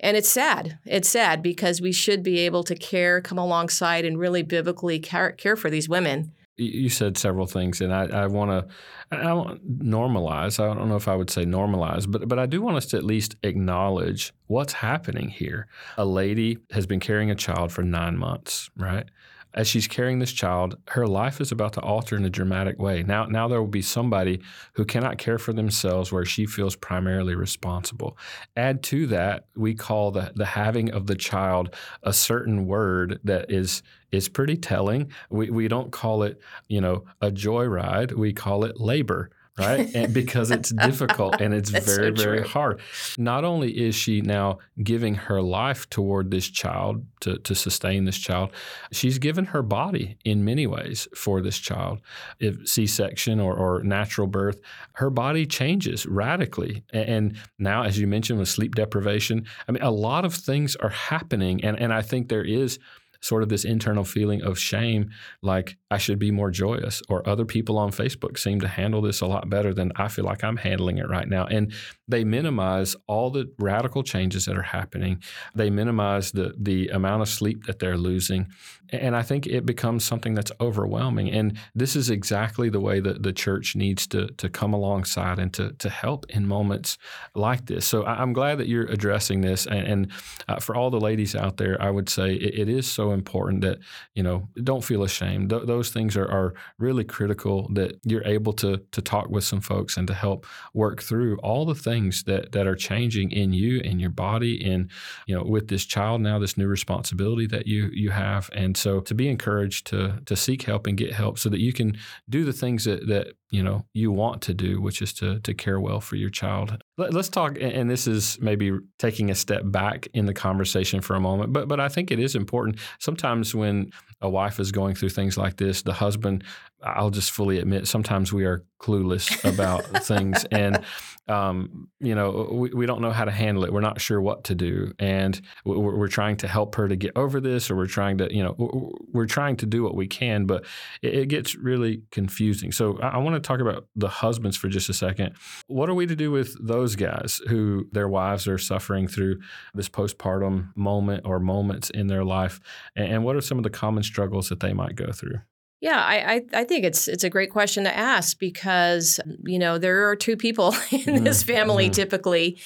And 0.00 0.16
it's 0.16 0.28
sad. 0.28 0.78
It's 0.84 1.08
sad 1.08 1.42
because 1.42 1.80
we 1.80 1.92
should 1.92 2.22
be 2.22 2.40
able 2.40 2.62
to 2.64 2.74
care, 2.74 3.20
come 3.20 3.38
alongside, 3.38 4.04
and 4.04 4.18
really 4.18 4.42
biblically 4.42 4.98
care, 4.98 5.32
care 5.32 5.56
for 5.56 5.70
these 5.70 5.88
women. 5.88 6.32
You 6.58 6.88
said 6.88 7.18
several 7.18 7.46
things, 7.46 7.82
and 7.82 7.92
I, 7.92 8.06
I 8.06 8.26
want 8.28 8.50
to 8.50 9.16
I 9.16 9.32
want 9.34 9.78
normalize. 9.78 10.58
I 10.58 10.74
don't 10.74 10.88
know 10.88 10.96
if 10.96 11.06
I 11.06 11.14
would 11.14 11.28
say 11.28 11.44
normalize, 11.44 12.10
but 12.10 12.28
but 12.28 12.38
I 12.38 12.46
do 12.46 12.62
want 12.62 12.78
us 12.78 12.86
to 12.86 12.96
at 12.96 13.04
least 13.04 13.36
acknowledge 13.42 14.32
what's 14.46 14.72
happening 14.72 15.28
here. 15.28 15.68
A 15.98 16.06
lady 16.06 16.56
has 16.70 16.86
been 16.86 16.98
carrying 16.98 17.30
a 17.30 17.34
child 17.34 17.72
for 17.72 17.82
nine 17.82 18.16
months, 18.16 18.70
right? 18.74 19.06
As 19.56 19.66
she's 19.66 19.88
carrying 19.88 20.18
this 20.18 20.32
child, 20.32 20.76
her 20.88 21.06
life 21.06 21.40
is 21.40 21.50
about 21.50 21.72
to 21.72 21.80
alter 21.80 22.14
in 22.14 22.24
a 22.24 22.30
dramatic 22.30 22.78
way. 22.78 23.02
Now, 23.02 23.24
now 23.24 23.48
there 23.48 23.60
will 23.60 23.66
be 23.66 23.82
somebody 23.82 24.40
who 24.74 24.84
cannot 24.84 25.16
care 25.16 25.38
for 25.38 25.54
themselves 25.54 26.12
where 26.12 26.26
she 26.26 26.44
feels 26.44 26.76
primarily 26.76 27.34
responsible. 27.34 28.18
Add 28.54 28.82
to 28.84 29.06
that, 29.06 29.46
we 29.56 29.74
call 29.74 30.10
the, 30.10 30.32
the 30.36 30.44
having 30.44 30.92
of 30.92 31.06
the 31.06 31.14
child 31.14 31.74
a 32.02 32.12
certain 32.12 32.66
word 32.66 33.18
that 33.24 33.50
is 33.50 33.82
is 34.12 34.28
pretty 34.28 34.56
telling. 34.56 35.10
We, 35.30 35.50
we 35.50 35.66
don't 35.66 35.90
call 35.90 36.22
it, 36.22 36.40
you 36.68 36.80
know, 36.80 37.04
a 37.20 37.30
joyride. 37.30 38.12
We 38.12 38.32
call 38.32 38.64
it 38.64 38.80
labor 38.80 39.30
right? 39.58 39.94
And 39.94 40.12
because 40.12 40.50
it's 40.50 40.70
difficult 40.84 41.40
and 41.40 41.54
it's 41.54 41.70
very, 41.70 42.16
so 42.16 42.22
very 42.22 42.42
hard. 42.42 42.80
Not 43.18 43.44
only 43.44 43.70
is 43.70 43.94
she 43.94 44.20
now 44.20 44.58
giving 44.82 45.14
her 45.14 45.40
life 45.40 45.88
toward 45.88 46.30
this 46.30 46.48
child 46.48 47.04
to, 47.20 47.38
to 47.38 47.54
sustain 47.54 48.04
this 48.04 48.18
child, 48.18 48.50
she's 48.92 49.18
given 49.18 49.46
her 49.46 49.62
body 49.62 50.16
in 50.24 50.44
many 50.44 50.66
ways 50.66 51.08
for 51.14 51.40
this 51.40 51.58
child. 51.58 52.00
If 52.38 52.68
C 52.68 52.86
section 52.86 53.40
or, 53.40 53.54
or 53.54 53.82
natural 53.82 54.26
birth, 54.26 54.60
her 54.94 55.10
body 55.10 55.46
changes 55.46 56.06
radically. 56.06 56.84
And 56.92 57.36
now, 57.58 57.82
as 57.82 57.98
you 57.98 58.06
mentioned, 58.06 58.38
with 58.38 58.48
sleep 58.48 58.74
deprivation, 58.74 59.46
I 59.68 59.72
mean, 59.72 59.82
a 59.82 59.90
lot 59.90 60.24
of 60.24 60.34
things 60.34 60.76
are 60.76 60.90
happening. 60.90 61.64
And, 61.64 61.78
and 61.78 61.92
I 61.92 62.02
think 62.02 62.28
there 62.28 62.44
is 62.44 62.78
sort 63.26 63.42
of 63.42 63.48
this 63.48 63.64
internal 63.64 64.04
feeling 64.04 64.42
of 64.42 64.58
shame, 64.58 65.10
like 65.42 65.76
I 65.90 65.98
should 65.98 66.18
be 66.18 66.30
more 66.30 66.50
joyous, 66.50 67.02
or 67.08 67.28
other 67.28 67.44
people 67.44 67.78
on 67.78 67.90
Facebook 67.90 68.38
seem 68.38 68.60
to 68.60 68.68
handle 68.68 69.02
this 69.02 69.20
a 69.20 69.26
lot 69.26 69.50
better 69.50 69.74
than 69.74 69.92
I 69.96 70.08
feel 70.08 70.24
like 70.24 70.44
I'm 70.44 70.56
handling 70.56 70.98
it 70.98 71.08
right 71.08 71.28
now. 71.28 71.46
And 71.46 71.72
they 72.08 72.24
minimize 72.24 72.94
all 73.06 73.30
the 73.30 73.52
radical 73.58 74.02
changes 74.02 74.44
that 74.44 74.56
are 74.56 74.62
happening. 74.62 75.22
They 75.54 75.70
minimize 75.70 76.32
the 76.32 76.54
the 76.58 76.88
amount 76.88 77.22
of 77.22 77.28
sleep 77.28 77.64
that 77.66 77.78
they're 77.78 77.98
losing. 77.98 78.48
And 78.90 79.16
I 79.16 79.22
think 79.22 79.46
it 79.46 79.66
becomes 79.66 80.04
something 80.04 80.34
that's 80.34 80.52
overwhelming. 80.60 81.30
And 81.30 81.58
this 81.74 81.96
is 81.96 82.10
exactly 82.10 82.68
the 82.68 82.80
way 82.80 83.00
that 83.00 83.22
the 83.22 83.32
church 83.32 83.74
needs 83.76 84.06
to, 84.08 84.28
to 84.28 84.48
come 84.48 84.72
alongside 84.72 85.38
and 85.38 85.52
to, 85.54 85.72
to 85.72 85.88
help 85.88 86.26
in 86.28 86.46
moments 86.46 86.98
like 87.34 87.66
this. 87.66 87.86
So 87.86 88.04
I'm 88.04 88.32
glad 88.32 88.58
that 88.58 88.68
you're 88.68 88.86
addressing 88.86 89.40
this. 89.40 89.66
And, 89.66 89.86
and 89.86 90.12
uh, 90.48 90.60
for 90.60 90.76
all 90.76 90.90
the 90.90 91.00
ladies 91.00 91.34
out 91.34 91.56
there, 91.56 91.80
I 91.80 91.90
would 91.90 92.08
say 92.08 92.34
it, 92.34 92.60
it 92.60 92.68
is 92.68 92.90
so 92.90 93.12
important 93.12 93.62
that, 93.62 93.78
you 94.14 94.22
know, 94.22 94.48
don't 94.62 94.84
feel 94.84 95.02
ashamed. 95.02 95.50
Th- 95.50 95.64
those 95.64 95.90
things 95.90 96.16
are, 96.16 96.30
are 96.30 96.54
really 96.78 97.04
critical 97.04 97.68
that 97.72 97.98
you're 98.04 98.24
able 98.24 98.52
to, 98.54 98.78
to 98.92 99.02
talk 99.02 99.28
with 99.28 99.44
some 99.44 99.60
folks 99.60 99.96
and 99.96 100.06
to 100.08 100.14
help 100.14 100.46
work 100.74 101.02
through 101.02 101.38
all 101.38 101.64
the 101.64 101.74
things 101.74 102.22
that, 102.24 102.52
that 102.52 102.66
are 102.66 102.76
changing 102.76 103.32
in 103.32 103.52
you 103.52 103.80
and 103.84 104.00
your 104.00 104.10
body 104.10 104.64
and, 104.64 104.90
you 105.26 105.34
know, 105.34 105.42
with 105.42 105.68
this 105.68 105.84
child 105.84 106.20
now, 106.20 106.38
this 106.38 106.56
new 106.56 106.68
responsibility 106.68 107.46
that 107.46 107.66
you, 107.66 107.90
you 107.92 108.10
have. 108.10 108.50
And 108.52 108.75
so 108.76 109.00
to 109.00 109.14
be 109.14 109.28
encouraged 109.28 109.86
to 109.88 110.20
to 110.26 110.36
seek 110.36 110.62
help 110.62 110.86
and 110.86 110.96
get 110.96 111.12
help 111.12 111.38
so 111.38 111.48
that 111.48 111.60
you 111.60 111.72
can 111.72 111.96
do 112.28 112.44
the 112.44 112.52
things 112.52 112.84
that 112.84 113.06
that 113.06 113.34
you 113.50 113.62
know 113.62 113.84
you 113.92 114.10
want 114.10 114.42
to 114.42 114.54
do, 114.54 114.80
which 114.80 115.00
is 115.02 115.12
to 115.14 115.40
to 115.40 115.54
care 115.54 115.80
well 115.80 116.00
for 116.00 116.16
your 116.16 116.30
child. 116.30 116.82
Let, 116.98 117.14
us 117.14 117.28
talk, 117.28 117.58
and 117.60 117.88
this 117.90 118.06
is 118.06 118.38
maybe 118.40 118.72
taking 118.98 119.30
a 119.30 119.34
step 119.34 119.62
back 119.64 120.08
in 120.14 120.26
the 120.26 120.34
conversation 120.34 121.00
for 121.00 121.14
a 121.14 121.20
moment, 121.20 121.52
but 121.52 121.68
but 121.68 121.80
I 121.80 121.88
think 121.88 122.10
it 122.10 122.18
is 122.18 122.34
important. 122.34 122.78
Sometimes 122.98 123.54
when 123.54 123.90
a 124.20 124.28
wife 124.28 124.58
is 124.58 124.72
going 124.72 124.94
through 124.94 125.10
things 125.10 125.36
like 125.36 125.56
this, 125.56 125.82
the 125.82 125.92
husband, 125.92 126.44
I'll 126.82 127.10
just 127.10 127.30
fully 127.30 127.58
admit, 127.58 127.86
sometimes 127.86 128.32
we 128.32 128.44
are 128.44 128.64
clueless 128.80 129.44
about 129.50 129.84
things, 130.04 130.44
and 130.50 130.84
um, 131.28 131.88
you 131.98 132.14
know, 132.14 132.48
we, 132.52 132.70
we 132.70 132.86
don't 132.86 133.00
know 133.00 133.10
how 133.10 133.24
to 133.24 133.32
handle 133.32 133.64
it. 133.64 133.72
We're 133.72 133.80
not 133.80 134.00
sure 134.00 134.20
what 134.20 134.44
to 134.44 134.54
do, 134.54 134.92
and 134.98 135.40
we're, 135.64 135.78
we're, 135.78 136.08
trying 136.08 136.36
to 136.38 136.48
help 136.48 136.76
her 136.76 136.86
to 136.86 136.94
get 136.94 137.12
over 137.16 137.40
this, 137.40 137.70
or 137.70 137.76
we're 137.76 137.86
trying 137.86 138.18
to, 138.18 138.32
you 138.32 138.44
know, 138.44 138.92
we're 139.12 139.26
trying 139.26 139.56
to 139.56 139.66
do 139.66 139.82
what 139.82 139.96
we 139.96 140.06
can, 140.06 140.46
but 140.46 140.64
it, 141.02 141.14
it 141.14 141.26
gets 141.28 141.56
really 141.56 142.02
confusing. 142.12 142.70
So 142.70 142.98
I, 143.00 143.08
I 143.08 143.16
want 143.18 143.34
to 143.34 143.40
talk 143.40 143.60
about 143.60 143.88
the 143.96 144.08
husbands 144.08 144.56
for 144.56 144.68
just 144.68 144.88
a 144.88 144.94
second. 144.94 145.34
What 145.66 145.90
are 145.90 145.94
we 145.94 146.06
to 146.06 146.14
do 146.14 146.30
with 146.30 146.56
those 146.64 146.94
guys 146.94 147.40
who 147.48 147.88
their 147.90 148.08
wives 148.08 148.46
are 148.46 148.58
suffering 148.58 149.08
through 149.08 149.40
this 149.74 149.88
postpartum 149.88 150.76
moment 150.76 151.22
or 151.24 151.40
moments 151.40 151.90
in 151.90 152.06
their 152.06 152.24
life, 152.24 152.60
and, 152.94 153.12
and 153.12 153.24
what 153.24 153.34
are 153.34 153.40
some 153.40 153.58
of 153.58 153.64
the 153.64 153.70
common 153.70 154.04
struggles 154.04 154.48
that 154.50 154.60
they 154.60 154.72
might 154.72 154.94
go 154.94 155.10
through? 155.10 155.40
Yeah, 155.80 156.02
I, 156.02 156.34
I, 156.34 156.60
I 156.60 156.64
think 156.64 156.84
it's 156.84 157.06
it's 157.06 157.24
a 157.24 157.30
great 157.30 157.50
question 157.50 157.84
to 157.84 157.94
ask 157.94 158.38
because 158.38 159.20
you 159.44 159.58
know 159.58 159.78
there 159.78 160.08
are 160.08 160.16
two 160.16 160.36
people 160.36 160.74
in 160.90 161.24
this 161.24 161.42
mm-hmm. 161.42 161.52
family 161.52 161.84
mm-hmm. 161.84 161.92
typically, 161.92 162.58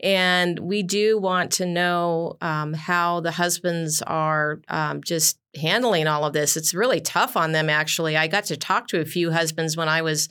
and 0.00 0.58
we 0.58 0.82
do 0.82 1.18
want 1.18 1.52
to 1.52 1.66
know 1.66 2.36
um, 2.42 2.74
how 2.74 3.20
the 3.20 3.30
husbands 3.30 4.02
are 4.02 4.60
um, 4.68 5.02
just 5.02 5.38
handling 5.60 6.06
all 6.06 6.24
of 6.24 6.34
this. 6.34 6.56
It's 6.56 6.74
really 6.74 7.00
tough 7.00 7.36
on 7.36 7.52
them. 7.52 7.70
Actually, 7.70 8.16
I 8.16 8.26
got 8.26 8.44
to 8.44 8.56
talk 8.56 8.88
to 8.88 9.00
a 9.00 9.06
few 9.06 9.32
husbands 9.32 9.76
when 9.76 9.88
I 9.88 10.02
was 10.02 10.28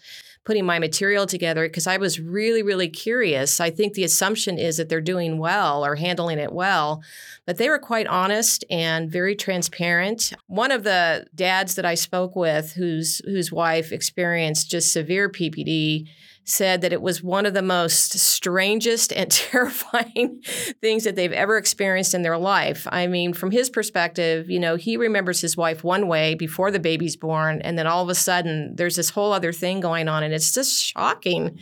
putting 0.48 0.66
my 0.66 0.80
material 0.80 1.26
together 1.26 1.68
because 1.68 1.88
I 1.88 1.98
was 1.98 2.22
really, 2.22 2.64
really 2.64 2.88
curious. 2.88 3.60
I 3.60 3.70
think 3.70 3.96
the 3.96 4.06
assumption 4.06 4.58
is 4.58 4.78
that 4.78 4.88
they're 4.88 5.02
doing 5.02 5.40
well 5.40 5.86
or 5.86 5.96
handling 5.96 6.40
it 6.40 6.54
well, 6.54 7.04
but 7.46 7.58
they 7.58 7.68
were 7.68 7.80
quite 7.80 8.08
honest 8.08 8.64
and 8.70 9.12
very 9.12 9.36
transparent. 9.36 10.32
One 10.48 10.72
of 10.72 10.86
the 10.86 11.28
dads 11.36 11.76
that 11.76 11.84
I 11.86 11.96
spoke 11.96 12.38
with, 12.38 12.72
whose 12.72 13.22
whose 13.26 13.52
wife 13.52 13.92
experienced 13.92 14.72
just 14.72 14.94
severe 14.94 15.30
PPD, 15.30 16.08
said 16.48 16.82
that 16.82 16.94
it 16.94 17.02
was 17.02 17.22
one 17.22 17.46
of 17.46 17.54
the 17.54 17.62
most 17.62 18.18
strangest 18.18 19.12
and 19.12 19.30
terrifying 19.32 20.42
things 20.82 21.04
that 21.04 21.16
they've 21.16 21.34
ever 21.34 21.58
experienced 21.58 22.14
in 22.14 22.22
their 22.22 22.38
life. 22.38 22.88
I 22.90 23.08
mean, 23.08 23.34
from 23.34 23.52
his 23.52 23.70
perspective, 23.70 24.50
you 24.50 24.60
know, 24.60 24.76
he 24.78 24.98
remembers 24.98 25.42
his 25.42 25.58
wife 25.58 25.84
one 25.84 26.08
way 26.08 26.36
before 26.36 26.72
the 26.72 26.80
baby's 26.80 27.18
born, 27.18 27.62
and 27.62 27.78
then 27.78 27.86
all 27.86 28.02
of 28.02 28.10
a 28.10 28.16
sudden 28.16 28.76
there's 28.76 28.96
this 28.96 29.10
whole 29.10 29.34
other 29.34 29.52
thing 29.52 29.82
going 29.82 30.08
on, 30.08 30.24
and 30.24 30.34
it's 30.34 30.54
just 30.54 30.84
shocking. 30.84 31.60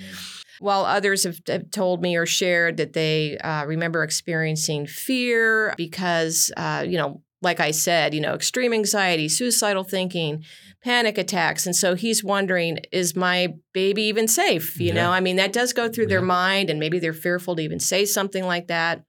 While 0.59 0.85
others 0.85 1.23
have, 1.23 1.39
have, 1.47 1.69
told 1.71 2.01
me 2.01 2.15
or 2.15 2.25
shared 2.25 2.77
that 2.77 2.93
they 2.93 3.37
uh, 3.39 3.65
remember 3.65 4.03
experiencing 4.03 4.87
fear 4.87 5.73
because, 5.75 6.49
uh, 6.55 6.85
you 6.87 6.97
know, 6.97 7.21
like 7.41 7.59
I 7.59 7.71
said, 7.71 8.13
you 8.13 8.21
know, 8.21 8.33
extreme 8.33 8.73
anxiety, 8.73 9.29
suicidal 9.29 9.83
thinking, 9.83 10.43
panic 10.83 11.17
attacks. 11.17 11.65
And 11.65 11.75
so 11.75 11.95
he's 11.95 12.23
wondering, 12.23 12.79
is 12.91 13.15
my 13.15 13.53
baby 13.73 14.03
even 14.03 14.27
safe? 14.27 14.79
You 14.79 14.87
yeah. 14.87 14.93
know, 14.93 15.11
I 15.11 15.19
mean, 15.19 15.35
that 15.35 15.53
does 15.53 15.73
go 15.73 15.89
through 15.89 16.05
yeah. 16.05 16.09
their 16.09 16.21
mind, 16.21 16.69
and 16.69 16.79
maybe 16.79 16.99
they're 16.99 17.13
fearful 17.13 17.55
to 17.55 17.61
even 17.61 17.79
say 17.79 18.05
something 18.05 18.45
like 18.45 18.67
that. 18.67 19.03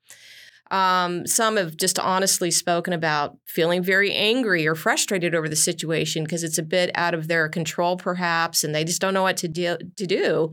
Um, 0.70 1.26
some 1.26 1.56
have 1.58 1.76
just 1.76 1.98
honestly 1.98 2.50
spoken 2.50 2.92
about 2.92 3.38
feeling 3.46 3.84
very 3.84 4.12
angry 4.12 4.66
or 4.66 4.74
frustrated 4.74 5.34
over 5.34 5.48
the 5.48 5.54
situation 5.54 6.24
because 6.24 6.42
it's 6.42 6.58
a 6.58 6.62
bit 6.62 6.90
out 6.96 7.14
of 7.14 7.28
their 7.28 7.48
control, 7.48 7.96
perhaps, 7.96 8.64
and 8.64 8.74
they 8.74 8.82
just 8.82 9.00
don't 9.00 9.14
know 9.14 9.22
what 9.22 9.36
to 9.38 9.48
do. 9.48 9.76
To 9.96 10.06
do. 10.06 10.52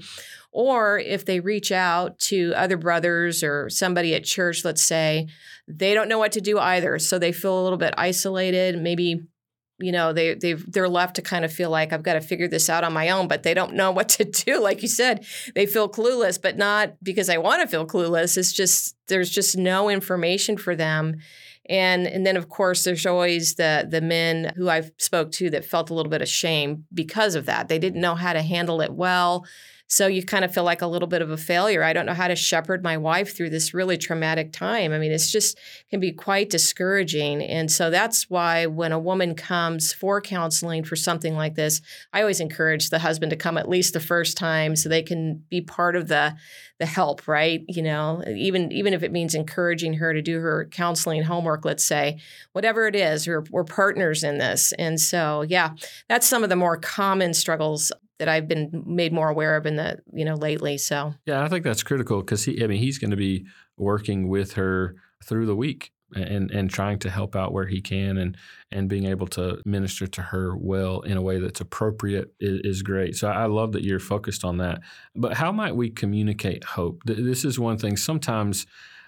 Or 0.54 1.00
if 1.00 1.26
they 1.26 1.40
reach 1.40 1.72
out 1.72 2.20
to 2.20 2.54
other 2.56 2.78
brothers 2.78 3.44
or 3.44 3.70
somebody 3.70 4.14
at 4.14 4.24
church, 4.24 4.64
let's 4.64 4.84
say, 4.84 5.28
they 5.68 5.94
don't 5.94 6.10
know 6.10 6.20
what 6.20 6.34
to 6.34 6.42
do 6.42 6.60
either. 6.60 7.00
So 7.00 7.18
they 7.18 7.32
feel 7.32 7.60
a 7.60 7.64
little 7.64 7.78
bit 7.78 7.96
isolated, 7.98 8.80
maybe 8.80 9.24
you 9.80 9.92
know 9.92 10.14
they 10.14 10.36
they 10.36 10.54
they're 10.54 10.88
left 10.88 11.16
to 11.16 11.22
kind 11.22 11.44
of 11.44 11.52
feel 11.52 11.70
like 11.70 11.92
I've 11.92 12.04
got 12.04 12.14
to 12.14 12.22
figure 12.22 12.48
this 12.48 12.70
out 12.70 12.84
on 12.84 12.94
my 12.94 13.10
own, 13.10 13.28
but 13.28 13.44
they 13.44 13.54
don't 13.54 13.74
know 13.74 13.92
what 13.92 14.10
to 14.10 14.24
do. 14.24 14.54
Like 14.64 14.82
you 14.82 14.88
said, 14.88 15.26
they 15.56 15.66
feel 15.66 15.90
clueless, 15.90 16.42
but 16.42 16.58
not 16.58 16.94
because 17.04 17.30
I 17.30 17.38
want 17.38 17.62
to 17.62 17.68
feel 17.68 17.86
clueless. 17.86 18.38
It's 18.38 18.54
just 18.54 18.96
there's 19.08 19.30
just 19.30 19.58
no 19.58 19.90
information 19.90 20.58
for 20.58 20.76
them. 20.76 21.18
And 21.68 22.08
and 22.08 22.26
then 22.26 22.38
of 22.38 22.50
course 22.50 22.84
there's 22.84 23.06
always 23.06 23.56
the 23.56 23.86
the 23.90 24.00
men 24.00 24.54
who 24.56 24.70
I've 24.70 24.92
spoke 25.00 25.32
to 25.34 25.50
that 25.50 25.66
felt 25.66 25.90
a 25.90 25.94
little 25.94 26.10
bit 26.10 26.22
of 26.22 26.30
shame 26.30 26.86
because 26.94 27.36
of 27.36 27.46
that. 27.48 27.68
They 27.68 27.80
didn't 27.80 28.00
know 28.00 28.16
how 28.16 28.34
to 28.34 28.42
handle 28.42 28.80
it 28.80 28.94
well. 28.94 29.46
So 29.94 30.08
you 30.08 30.24
kind 30.24 30.44
of 30.44 30.52
feel 30.52 30.64
like 30.64 30.82
a 30.82 30.88
little 30.88 31.08
bit 31.08 31.22
of 31.22 31.30
a 31.30 31.38
failure. 31.38 31.84
I 31.84 31.94
don't 31.94 32.08
know 32.08 32.16
how 32.16 32.28
to 32.28 32.36
shepherd 32.36 32.82
my 32.82 32.98
wife 32.98 33.38
through 33.38 33.52
this 33.52 33.76
really 33.76 33.96
traumatic 33.96 34.52
time. 34.52 34.92
I 34.92 34.98
mean, 34.98 35.12
it's 35.12 35.32
just 35.32 35.56
can 35.92 36.00
be 36.00 36.12
quite 36.12 36.50
discouraging. 36.50 37.44
And 37.44 37.72
so 37.72 37.92
that's 37.92 38.28
why 38.28 38.66
when 38.66 38.92
a 38.92 38.98
woman 38.98 39.36
comes 39.36 39.94
for 39.94 40.20
counseling 40.20 40.84
for 40.84 40.96
something 40.96 41.36
like 41.36 41.54
this, 41.54 41.80
I 42.12 42.22
always 42.22 42.40
encourage 42.40 42.90
the 42.90 42.98
husband 42.98 43.30
to 43.30 43.36
come 43.36 43.56
at 43.56 43.70
least 43.70 43.94
the 43.94 44.00
first 44.00 44.36
time 44.36 44.76
so 44.76 44.90
they 44.90 45.04
can 45.04 45.44
be 45.52 45.62
part 45.62 45.96
of 45.96 46.08
the 46.08 46.36
the 46.80 46.88
help, 46.88 47.28
right? 47.28 47.64
You 47.68 47.84
know, 47.84 48.24
even 48.28 48.72
even 48.72 48.96
if 48.96 49.04
it 49.04 49.12
means 49.12 49.36
encouraging 49.36 49.94
her 49.94 50.12
to 50.12 50.24
do 50.24 50.40
her 50.40 50.68
counseling 50.72 51.22
homework, 51.22 51.66
let's 51.66 51.86
say, 51.86 52.20
whatever 52.54 52.88
it 52.88 52.96
is, 52.96 53.28
we're, 53.28 53.44
we're 53.52 53.64
partners 53.64 54.24
in 54.24 54.40
this. 54.40 54.74
And 54.80 55.00
so, 55.00 55.44
yeah, 55.44 55.76
that's 56.10 56.28
some 56.28 56.44
of 56.44 56.50
the 56.50 56.56
more 56.56 56.78
common 56.78 57.36
struggles 57.36 57.92
that 58.24 58.30
I've 58.30 58.48
been 58.48 58.84
made 58.86 59.12
more 59.12 59.28
aware 59.28 59.58
of 59.58 59.66
in 59.66 59.76
the 59.76 60.00
you 60.14 60.24
know 60.24 60.36
lately. 60.36 60.78
So 60.78 61.14
yeah, 61.26 61.44
I 61.44 61.50
think 61.50 61.66
that's 61.66 61.84
critical 61.84 62.22
because 62.22 62.46
he, 62.46 62.64
I 62.64 62.68
mean, 62.68 62.80
he's 62.80 62.98
going 62.98 63.12
to 63.12 63.18
be 63.18 63.46
working 63.76 64.30
with 64.30 64.54
her 64.54 64.96
through 65.26 65.46
the 65.46 65.56
week 65.56 65.92
and 66.16 66.50
and 66.52 66.70
trying 66.70 67.00
to 67.00 67.10
help 67.10 67.36
out 67.36 67.52
where 67.52 67.66
he 67.66 67.82
can 67.82 68.18
and 68.18 68.38
and 68.72 68.88
being 68.88 69.06
able 69.08 69.28
to 69.28 69.62
minister 69.66 70.08
to 70.08 70.22
her 70.22 70.56
well 70.56 71.02
in 71.02 71.18
a 71.18 71.22
way 71.22 71.38
that's 71.38 71.60
appropriate 71.60 72.34
is, 72.40 72.62
is, 72.64 72.82
great. 72.82 73.16
So 73.18 73.28
I 73.28 73.48
love 73.48 73.74
that 73.74 73.84
you're 73.84 74.00
focused 74.00 74.46
on 74.46 74.58
that. 74.60 74.80
But 75.16 75.34
how 75.34 75.52
might 75.52 75.76
we 75.76 75.90
communicate 75.90 76.64
hope? 76.64 77.02
This 77.06 77.44
is 77.44 77.60
one 77.60 77.78
thing. 77.78 77.98
Sometimes 77.98 78.66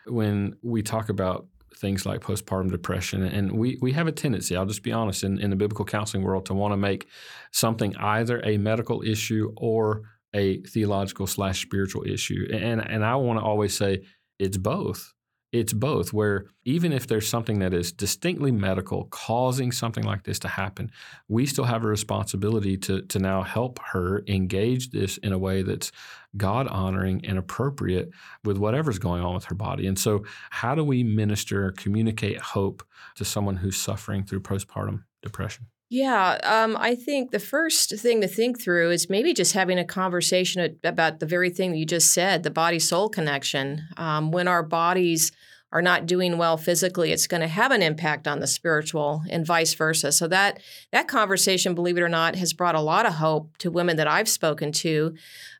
when 0.08 0.56
we 0.62 0.82
talk 0.82 1.08
about 1.08 1.48
things 1.78 2.06
like 2.06 2.22
postpartum 2.22 2.72
depression. 2.72 3.24
And 3.24 3.52
we, 3.54 3.78
we 3.82 3.92
have 3.94 4.08
a 4.08 4.12
tendency, 4.12 4.56
I'll 4.56 4.66
just 4.66 4.84
be 4.84 4.92
honest, 4.92 5.24
in, 5.24 5.40
in 5.40 5.50
the 5.50 5.56
biblical 5.56 5.86
counseling 5.86 6.24
world 6.24 6.46
to 6.48 6.54
want 6.54 6.72
to 6.74 6.78
make 6.78 7.08
something 7.52 7.96
either 7.98 8.42
a 8.44 8.58
medical 8.58 9.02
issue 9.02 9.52
or 9.58 10.04
a 10.34 10.62
theological 10.64 11.28
slash 11.28 11.62
spiritual 11.62 12.04
issue. 12.06 12.48
And, 12.52 12.82
and 12.82 13.06
I 13.06 13.16
want 13.16 13.40
to 13.40 13.46
always 13.46 13.76
say 13.76 14.04
it's 14.40 14.58
both 14.58 15.14
it's 15.60 15.74
both, 15.74 16.12
where 16.12 16.48
even 16.66 16.92
if 16.92 17.08
there's 17.08 17.28
something 17.28 17.60
that 17.60 17.74
is 17.74 17.94
distinctly 17.94 18.52
medical 18.52 19.06
causing 19.06 19.72
something 19.72 20.04
like 20.04 20.24
this 20.24 20.38
to 20.40 20.50
happen, 20.50 20.92
we 21.30 21.46
still 21.46 21.64
have 21.64 21.86
a 21.86 21.88
responsibility 21.88 22.76
to, 22.78 23.02
to 23.04 23.20
now 23.20 23.42
help 23.42 23.80
her 23.80 24.24
engage 24.28 24.90
this 24.90 25.18
in 25.18 25.32
a 25.32 25.38
way 25.38 25.62
that's 25.62 25.94
God 26.36 26.68
honoring 26.68 27.26
and 27.26 27.38
appropriate 27.38 28.10
with 28.44 28.58
whatever's 28.58 29.00
going 29.00 29.24
on 29.24 29.34
with 29.34 29.46
her 29.46 29.56
body. 29.56 29.88
And 29.88 29.98
so, 29.98 30.26
how 30.50 30.76
do 30.76 30.84
we 30.84 31.04
minister, 31.04 31.72
communicate 31.72 32.40
hope 32.42 32.84
to 33.16 33.24
someone 33.24 33.56
who's 33.56 33.78
suffering 33.78 34.26
through 34.26 34.42
postpartum 34.42 35.04
depression? 35.22 35.68
Yeah, 35.90 36.40
um, 36.44 36.76
I 36.80 36.96
think 36.96 37.32
the 37.32 37.40
first 37.40 37.96
thing 38.00 38.22
to 38.22 38.28
think 38.28 38.60
through 38.60 38.90
is 38.90 39.10
maybe 39.10 39.34
just 39.34 39.54
having 39.54 39.78
a 39.78 39.86
conversation 39.86 40.78
about 40.84 41.20
the 41.20 41.28
very 41.28 41.52
thing 41.52 41.72
that 41.72 41.78
you 41.78 41.86
just 41.86 42.12
said 42.12 42.42
the 42.44 42.50
body 42.50 42.80
soul 42.80 43.08
connection. 43.08 43.84
Um, 43.96 44.32
when 44.32 44.48
our 44.48 44.64
bodies 44.64 45.32
are 45.72 45.84
not 45.84 46.08
doing 46.08 46.38
well 46.38 46.58
physically, 46.58 47.12
it's 47.12 47.28
going 47.28 47.42
to 47.42 47.48
have 47.48 47.72
an 47.72 47.84
impact 47.84 48.28
on 48.28 48.40
the 48.40 48.48
spiritual 48.48 49.22
and 49.30 49.46
vice 49.46 49.76
versa. 49.76 50.12
So 50.12 50.28
that 50.30 50.60
that 50.92 51.08
conversation, 51.08 51.76
believe 51.76 51.98
it 51.98 52.02
or 52.02 52.10
not, 52.10 52.36
has 52.36 52.54
brought 52.54 52.76
a 52.76 52.82
lot 52.82 53.06
of 53.06 53.14
hope 53.14 53.56
to 53.60 53.70
women 53.70 53.98
that 53.98 54.08
I've 54.08 54.30
spoken 54.30 54.72
to. 54.72 55.14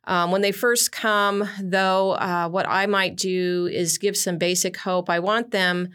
Um, 0.04 0.32
when 0.32 0.42
they 0.42 0.52
first 0.52 0.90
come, 0.90 1.48
though, 1.62 2.12
uh, 2.12 2.48
what 2.48 2.66
I 2.68 2.86
might 2.86 3.14
do 3.14 3.68
is 3.72 3.98
give 3.98 4.16
some 4.16 4.38
basic 4.38 4.76
hope. 4.78 5.08
I 5.08 5.20
want 5.20 5.52
them 5.52 5.90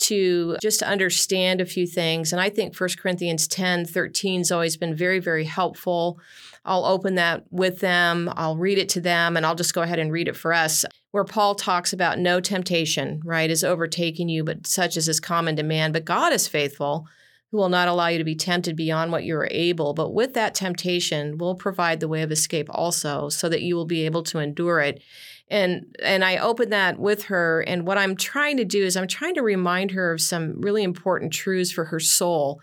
to 0.00 0.56
just 0.60 0.82
understand 0.82 1.60
a 1.60 1.66
few 1.66 1.86
things. 1.86 2.32
And 2.32 2.40
I 2.40 2.50
think 2.50 2.78
1 2.78 2.90
Corinthians 2.98 3.46
10 3.48 3.86
13 3.86 4.40
has 4.40 4.52
always 4.52 4.76
been 4.76 4.94
very, 4.94 5.18
very 5.18 5.44
helpful. 5.44 6.20
I'll 6.64 6.84
open 6.84 7.16
that 7.16 7.44
with 7.50 7.80
them, 7.80 8.30
I'll 8.36 8.56
read 8.56 8.78
it 8.78 8.88
to 8.90 9.00
them, 9.00 9.36
and 9.36 9.44
I'll 9.44 9.54
just 9.54 9.74
go 9.74 9.82
ahead 9.82 9.98
and 9.98 10.10
read 10.10 10.28
it 10.28 10.36
for 10.36 10.52
us. 10.52 10.84
Where 11.10 11.24
Paul 11.24 11.54
talks 11.54 11.92
about 11.92 12.18
no 12.18 12.40
temptation, 12.40 13.20
right, 13.24 13.50
is 13.50 13.62
overtaking 13.62 14.28
you, 14.28 14.44
but 14.44 14.66
such 14.66 14.96
as 14.96 15.08
is 15.08 15.20
common 15.20 15.56
to 15.56 15.62
man. 15.62 15.92
But 15.92 16.06
God 16.06 16.32
is 16.32 16.48
faithful, 16.48 17.06
who 17.50 17.58
will 17.58 17.68
not 17.68 17.86
allow 17.86 18.08
you 18.08 18.18
to 18.18 18.24
be 18.24 18.34
tempted 18.34 18.76
beyond 18.76 19.12
what 19.12 19.24
you 19.24 19.36
are 19.36 19.48
able. 19.50 19.92
But 19.92 20.14
with 20.14 20.34
that 20.34 20.54
temptation, 20.54 21.38
will 21.38 21.54
provide 21.54 22.00
the 22.00 22.08
way 22.08 22.22
of 22.22 22.32
escape 22.32 22.68
also, 22.70 23.28
so 23.28 23.48
that 23.50 23.62
you 23.62 23.76
will 23.76 23.84
be 23.84 24.06
able 24.06 24.22
to 24.24 24.38
endure 24.38 24.80
it 24.80 25.02
and 25.48 25.96
and 26.02 26.24
I 26.24 26.38
opened 26.38 26.72
that 26.72 26.98
with 26.98 27.24
her 27.24 27.60
and 27.62 27.86
what 27.86 27.98
I'm 27.98 28.16
trying 28.16 28.56
to 28.56 28.64
do 28.64 28.84
is 28.84 28.96
I'm 28.96 29.08
trying 29.08 29.34
to 29.34 29.42
remind 29.42 29.90
her 29.92 30.12
of 30.12 30.20
some 30.20 30.60
really 30.60 30.82
important 30.82 31.32
truths 31.32 31.70
for 31.70 31.84
her 31.86 32.00
soul 32.00 32.60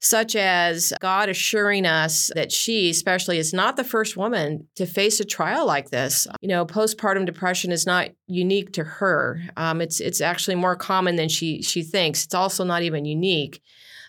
such 0.00 0.34
as 0.34 0.92
God 1.00 1.28
assuring 1.28 1.84
us 1.84 2.30
that 2.34 2.50
she, 2.50 2.90
especially, 2.90 3.38
is 3.38 3.52
not 3.52 3.76
the 3.76 3.84
first 3.84 4.16
woman 4.16 4.66
to 4.76 4.86
face 4.86 5.20
a 5.20 5.24
trial 5.24 5.66
like 5.66 5.90
this. 5.90 6.26
You 6.40 6.48
know, 6.48 6.64
postpartum 6.64 7.26
depression 7.26 7.70
is 7.70 7.86
not 7.86 8.08
unique 8.26 8.72
to 8.72 8.84
her. 8.84 9.42
Um, 9.56 9.80
it's 9.80 10.00
it's 10.00 10.22
actually 10.22 10.54
more 10.54 10.74
common 10.74 11.16
than 11.16 11.28
she 11.28 11.62
she 11.62 11.82
thinks. 11.82 12.24
It's 12.24 12.34
also 12.34 12.64
not 12.64 12.82
even 12.82 13.04
unique. 13.04 13.62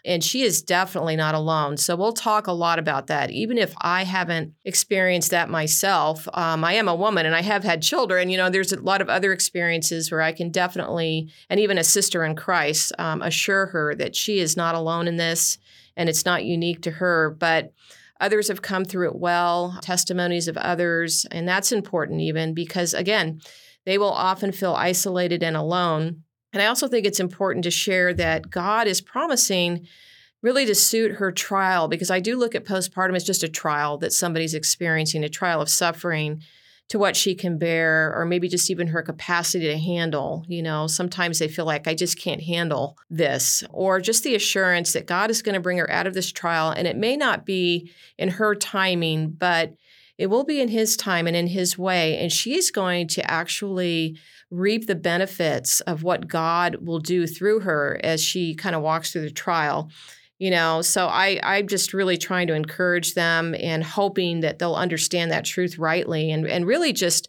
And 0.03 0.23
she 0.23 0.41
is 0.41 0.63
definitely 0.63 1.15
not 1.15 1.35
alone. 1.35 1.77
So 1.77 1.95
we'll 1.95 2.13
talk 2.13 2.47
a 2.47 2.51
lot 2.51 2.79
about 2.79 3.07
that. 3.07 3.29
Even 3.29 3.57
if 3.57 3.73
I 3.81 4.03
haven't 4.03 4.53
experienced 4.65 5.29
that 5.31 5.49
myself, 5.49 6.27
um, 6.33 6.63
I 6.63 6.73
am 6.73 6.87
a 6.87 6.95
woman 6.95 7.25
and 7.25 7.35
I 7.35 7.41
have 7.41 7.63
had 7.63 7.83
children. 7.83 8.29
You 8.29 8.37
know, 8.37 8.49
there's 8.49 8.73
a 8.73 8.81
lot 8.81 9.01
of 9.01 9.09
other 9.09 9.31
experiences 9.31 10.11
where 10.11 10.21
I 10.21 10.31
can 10.31 10.49
definitely, 10.49 11.29
and 11.49 11.59
even 11.59 11.77
a 11.77 11.83
sister 11.83 12.23
in 12.23 12.35
Christ, 12.35 12.91
um, 12.97 13.21
assure 13.21 13.67
her 13.67 13.93
that 13.95 14.15
she 14.15 14.39
is 14.39 14.57
not 14.57 14.73
alone 14.73 15.07
in 15.07 15.17
this 15.17 15.59
and 15.95 16.09
it's 16.09 16.25
not 16.25 16.45
unique 16.45 16.81
to 16.83 16.91
her. 16.91 17.29
But 17.29 17.73
others 18.19 18.47
have 18.47 18.61
come 18.61 18.85
through 18.85 19.09
it 19.09 19.15
well, 19.15 19.77
testimonies 19.81 20.47
of 20.47 20.57
others. 20.57 21.25
And 21.29 21.47
that's 21.47 21.71
important, 21.71 22.21
even 22.21 22.53
because, 22.53 22.93
again, 22.93 23.41
they 23.85 23.97
will 23.97 24.11
often 24.11 24.51
feel 24.51 24.73
isolated 24.73 25.43
and 25.43 25.57
alone. 25.57 26.23
And 26.53 26.61
I 26.61 26.65
also 26.65 26.87
think 26.87 27.05
it's 27.05 27.19
important 27.19 27.63
to 27.63 27.71
share 27.71 28.13
that 28.13 28.49
God 28.49 28.87
is 28.87 29.01
promising 29.01 29.87
really 30.41 30.65
to 30.65 30.75
suit 30.75 31.13
her 31.13 31.31
trial 31.31 31.87
because 31.87 32.09
I 32.09 32.19
do 32.19 32.35
look 32.35 32.55
at 32.55 32.65
postpartum 32.65 33.15
as 33.15 33.23
just 33.23 33.43
a 33.43 33.47
trial 33.47 33.97
that 33.99 34.11
somebody's 34.11 34.53
experiencing, 34.55 35.23
a 35.23 35.29
trial 35.29 35.61
of 35.61 35.69
suffering 35.69 36.41
to 36.89 36.99
what 36.99 37.15
she 37.15 37.35
can 37.35 37.57
bear 37.57 38.13
or 38.13 38.25
maybe 38.25 38.49
just 38.49 38.69
even 38.69 38.87
her 38.87 39.01
capacity 39.01 39.67
to 39.67 39.77
handle. 39.77 40.43
You 40.49 40.61
know, 40.61 40.87
sometimes 40.87 41.39
they 41.39 41.47
feel 41.47 41.63
like 41.63 41.87
I 41.87 41.93
just 41.93 42.19
can't 42.19 42.41
handle 42.41 42.97
this 43.09 43.63
or 43.69 44.01
just 44.01 44.23
the 44.23 44.35
assurance 44.35 44.91
that 44.91 45.05
God 45.05 45.29
is 45.29 45.41
going 45.41 45.53
to 45.53 45.61
bring 45.61 45.77
her 45.77 45.89
out 45.89 46.07
of 46.07 46.13
this 46.13 46.31
trial 46.31 46.71
and 46.71 46.87
it 46.87 46.97
may 46.97 47.15
not 47.15 47.45
be 47.45 47.91
in 48.17 48.27
her 48.29 48.55
timing, 48.55 49.29
but 49.29 49.75
It 50.17 50.29
will 50.29 50.43
be 50.43 50.61
in 50.61 50.67
His 50.67 50.95
time 50.97 51.25
and 51.25 51.35
in 51.35 51.47
His 51.47 51.77
way. 51.77 52.17
And 52.17 52.31
she's 52.31 52.69
going 52.69 53.07
to 53.09 53.31
actually 53.31 54.19
reap 54.51 54.85
the 54.85 54.95
benefits 54.95 55.81
of 55.81 56.03
what 56.03 56.27
God 56.27 56.75
will 56.85 56.99
do 56.99 57.25
through 57.25 57.61
her 57.61 57.99
as 58.03 58.21
she 58.21 58.53
kind 58.53 58.75
of 58.75 58.81
walks 58.81 59.11
through 59.11 59.21
the 59.21 59.31
trial. 59.31 59.89
You 60.37 60.49
know, 60.49 60.81
so 60.81 61.05
I, 61.07 61.39
I'm 61.43 61.67
just 61.67 61.93
really 61.93 62.17
trying 62.17 62.47
to 62.47 62.55
encourage 62.55 63.13
them 63.13 63.55
and 63.59 63.83
hoping 63.83 64.39
that 64.39 64.57
they'll 64.57 64.73
understand 64.73 65.31
that 65.31 65.45
truth 65.45 65.77
rightly 65.77 66.31
and, 66.31 66.47
and 66.47 66.65
really 66.65 66.93
just, 66.93 67.27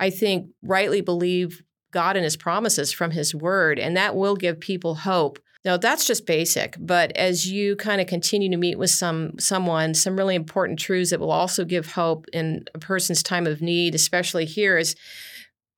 I 0.00 0.08
think, 0.08 0.48
rightly 0.62 1.02
believe 1.02 1.62
God 1.90 2.16
and 2.16 2.24
his 2.24 2.38
promises 2.38 2.90
from 2.90 3.10
his 3.10 3.34
word. 3.34 3.78
And 3.78 3.98
that 3.98 4.16
will 4.16 4.34
give 4.34 4.60
people 4.60 4.94
hope 4.94 5.38
now 5.64 5.76
that's 5.76 6.06
just 6.06 6.24
basic, 6.24 6.76
but 6.78 7.14
as 7.16 7.50
you 7.50 7.76
kind 7.76 8.00
of 8.00 8.06
continue 8.06 8.48
to 8.50 8.56
meet 8.56 8.78
with 8.78 8.90
some 8.90 9.38
someone, 9.38 9.92
some 9.92 10.16
really 10.16 10.34
important 10.34 10.78
truths 10.78 11.10
that 11.10 11.20
will 11.20 11.32
also 11.32 11.64
give 11.64 11.92
hope 11.92 12.26
in 12.32 12.64
a 12.74 12.78
person's 12.78 13.22
time 13.22 13.46
of 13.46 13.60
need, 13.60 13.94
especially 13.94 14.44
here, 14.44 14.78
is 14.78 14.94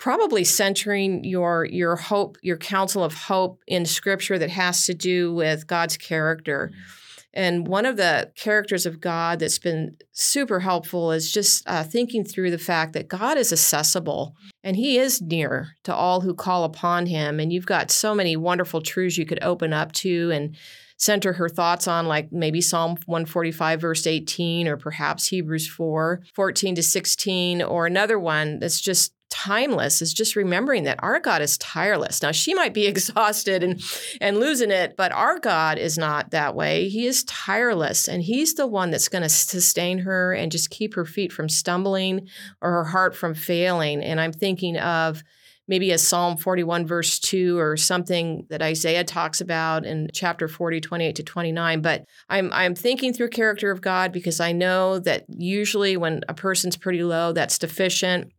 probably 0.00 0.42
centering 0.42 1.22
your 1.22 1.64
your 1.64 1.94
hope, 1.94 2.38
your 2.42 2.56
counsel 2.56 3.04
of 3.04 3.14
hope 3.14 3.60
in 3.68 3.86
scripture 3.86 4.38
that 4.38 4.50
has 4.50 4.86
to 4.86 4.94
do 4.94 5.32
with 5.32 5.68
God's 5.68 5.96
character. 5.96 6.72
Mm-hmm 6.72 6.96
and 7.32 7.68
one 7.68 7.86
of 7.86 7.96
the 7.96 8.32
characters 8.34 8.86
of 8.86 9.00
God 9.00 9.38
that's 9.38 9.58
been 9.58 9.96
super 10.12 10.60
helpful 10.60 11.12
is 11.12 11.30
just 11.30 11.62
uh, 11.68 11.84
thinking 11.84 12.24
through 12.24 12.50
the 12.50 12.58
fact 12.58 12.92
that 12.94 13.08
God 13.08 13.38
is 13.38 13.52
accessible 13.52 14.34
and 14.64 14.74
He 14.74 14.98
is 14.98 15.22
near 15.22 15.76
to 15.84 15.94
all 15.94 16.22
who 16.22 16.34
call 16.34 16.64
upon 16.64 17.06
Him. 17.06 17.38
And 17.38 17.52
you've 17.52 17.66
got 17.66 17.90
so 17.90 18.14
many 18.14 18.36
wonderful 18.36 18.80
truths 18.80 19.16
you 19.16 19.26
could 19.26 19.42
open 19.42 19.72
up 19.72 19.92
to 19.92 20.30
and 20.32 20.56
center 20.96 21.34
her 21.34 21.48
thoughts 21.48 21.86
on, 21.86 22.06
like 22.06 22.32
maybe 22.32 22.60
Psalm 22.60 22.96
145, 23.06 23.80
verse 23.80 24.06
18, 24.06 24.66
or 24.66 24.76
perhaps 24.76 25.28
Hebrews 25.28 25.68
4, 25.68 26.22
14 26.34 26.74
to 26.74 26.82
16, 26.82 27.62
or 27.62 27.86
another 27.86 28.18
one 28.18 28.58
that's 28.58 28.80
just 28.80 29.12
timeless 29.44 30.02
is 30.02 30.12
just 30.12 30.36
remembering 30.36 30.84
that 30.84 30.98
our 31.02 31.18
God 31.18 31.40
is 31.40 31.56
tireless. 31.58 32.22
Now 32.22 32.32
she 32.32 32.54
might 32.54 32.74
be 32.74 32.86
exhausted 32.86 33.62
and 33.62 33.82
and 34.20 34.38
losing 34.38 34.70
it, 34.70 34.96
but 34.96 35.12
our 35.12 35.38
God 35.38 35.78
is 35.78 35.96
not 35.96 36.30
that 36.30 36.54
way. 36.54 36.88
He 36.88 37.06
is 37.06 37.24
tireless 37.24 38.08
and 38.08 38.22
he's 38.22 38.54
the 38.54 38.66
one 38.66 38.90
that's 38.90 39.08
going 39.08 39.22
to 39.22 39.28
sustain 39.28 39.98
her 40.00 40.32
and 40.32 40.52
just 40.52 40.70
keep 40.70 40.94
her 40.94 41.04
feet 41.04 41.32
from 41.32 41.48
stumbling 41.48 42.28
or 42.60 42.70
her 42.70 42.84
heart 42.84 43.14
from 43.16 43.34
failing. 43.34 44.02
And 44.02 44.20
I'm 44.20 44.32
thinking 44.32 44.76
of 44.76 45.22
maybe 45.68 45.92
a 45.92 45.98
Psalm 45.98 46.36
41 46.36 46.86
verse 46.86 47.18
2 47.20 47.58
or 47.58 47.76
something 47.76 48.44
that 48.50 48.60
Isaiah 48.60 49.04
talks 49.04 49.40
about 49.40 49.86
in 49.86 50.08
chapter 50.12 50.48
40 50.48 50.80
28 50.80 51.16
to 51.16 51.22
29, 51.22 51.80
but 51.80 52.04
I'm 52.28 52.52
I'm 52.52 52.74
thinking 52.74 53.14
through 53.14 53.28
character 53.28 53.70
of 53.70 53.80
God 53.80 54.12
because 54.12 54.40
I 54.40 54.52
know 54.52 54.98
that 54.98 55.24
usually 55.28 55.96
when 55.96 56.22
a 56.28 56.34
person's 56.34 56.76
pretty 56.76 57.04
low 57.04 57.32
that's 57.32 57.58
deficient 57.58 58.32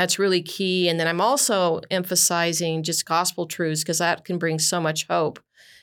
that's 0.00 0.18
really 0.18 0.40
key. 0.40 0.88
And 0.88 0.98
then 0.98 1.06
I'm 1.06 1.20
also 1.20 1.82
emphasizing 1.90 2.82
just 2.82 3.04
gospel 3.04 3.46
truths 3.46 3.82
because 3.82 3.98
that 3.98 4.24
can 4.24 4.38
bring 4.38 4.58
so 4.58 4.80
much 4.80 5.06
hope 5.08 5.38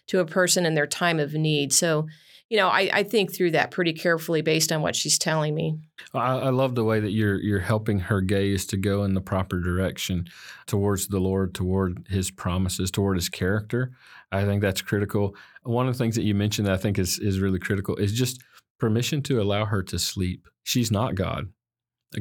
to 0.07 0.19
a 0.19 0.25
person 0.25 0.65
in 0.65 0.74
their 0.74 0.88
time 0.88 1.19
of 1.19 1.36
need. 1.36 1.71
So, 1.71 2.07
you 2.50 2.57
know, 2.57 2.67
I, 2.67 2.89
I 2.91 3.03
think 3.03 3.31
through 3.31 3.51
that 3.51 3.69
pretty 3.69 3.93
carefully 3.93 4.41
based 4.41 4.71
on 4.71 4.81
what 4.81 4.95
she's 4.95 5.19
telling 5.19 5.53
me. 5.53 5.77
I, 6.15 6.38
I, 6.38 6.50
love 6.50 6.74
the 6.74 6.83
way 6.83 7.00
that 7.00 7.12
you're 7.12 7.39
you're 7.39 7.59
helping 7.59 8.00
her 8.00 8.21
gaze 8.21 8.65
to 8.67 8.77
go 8.77 9.03
in 9.03 9.13
the 9.13 9.21
proper 9.21 9.59
direction 9.59 10.27
towards 10.65 11.09
the 11.09 11.19
Lord, 11.19 11.53
toward 11.53 12.07
His 12.09 12.31
promises, 12.31 12.89
toward 12.89 13.17
His 13.17 13.29
character. 13.29 13.91
I 14.31 14.45
think 14.45 14.63
that's 14.63 14.81
critical. 14.81 15.36
One 15.62 15.88
of 15.88 15.93
the 15.93 16.03
things 16.03 16.15
that 16.15 16.24
you 16.24 16.33
mentioned 16.33 16.67
that 16.67 16.74
I 16.74 16.77
think 16.77 16.97
is 16.97 17.19
is 17.19 17.39
really 17.39 17.59
critical 17.59 17.95
is 17.97 18.13
just 18.13 18.41
permission 18.79 19.21
to 19.24 19.39
allow 19.39 19.65
her 19.65 19.83
to 19.83 20.00
sleep. 20.00 20.47
She's 20.63 20.89
not 20.89 21.13
God. 21.13 21.50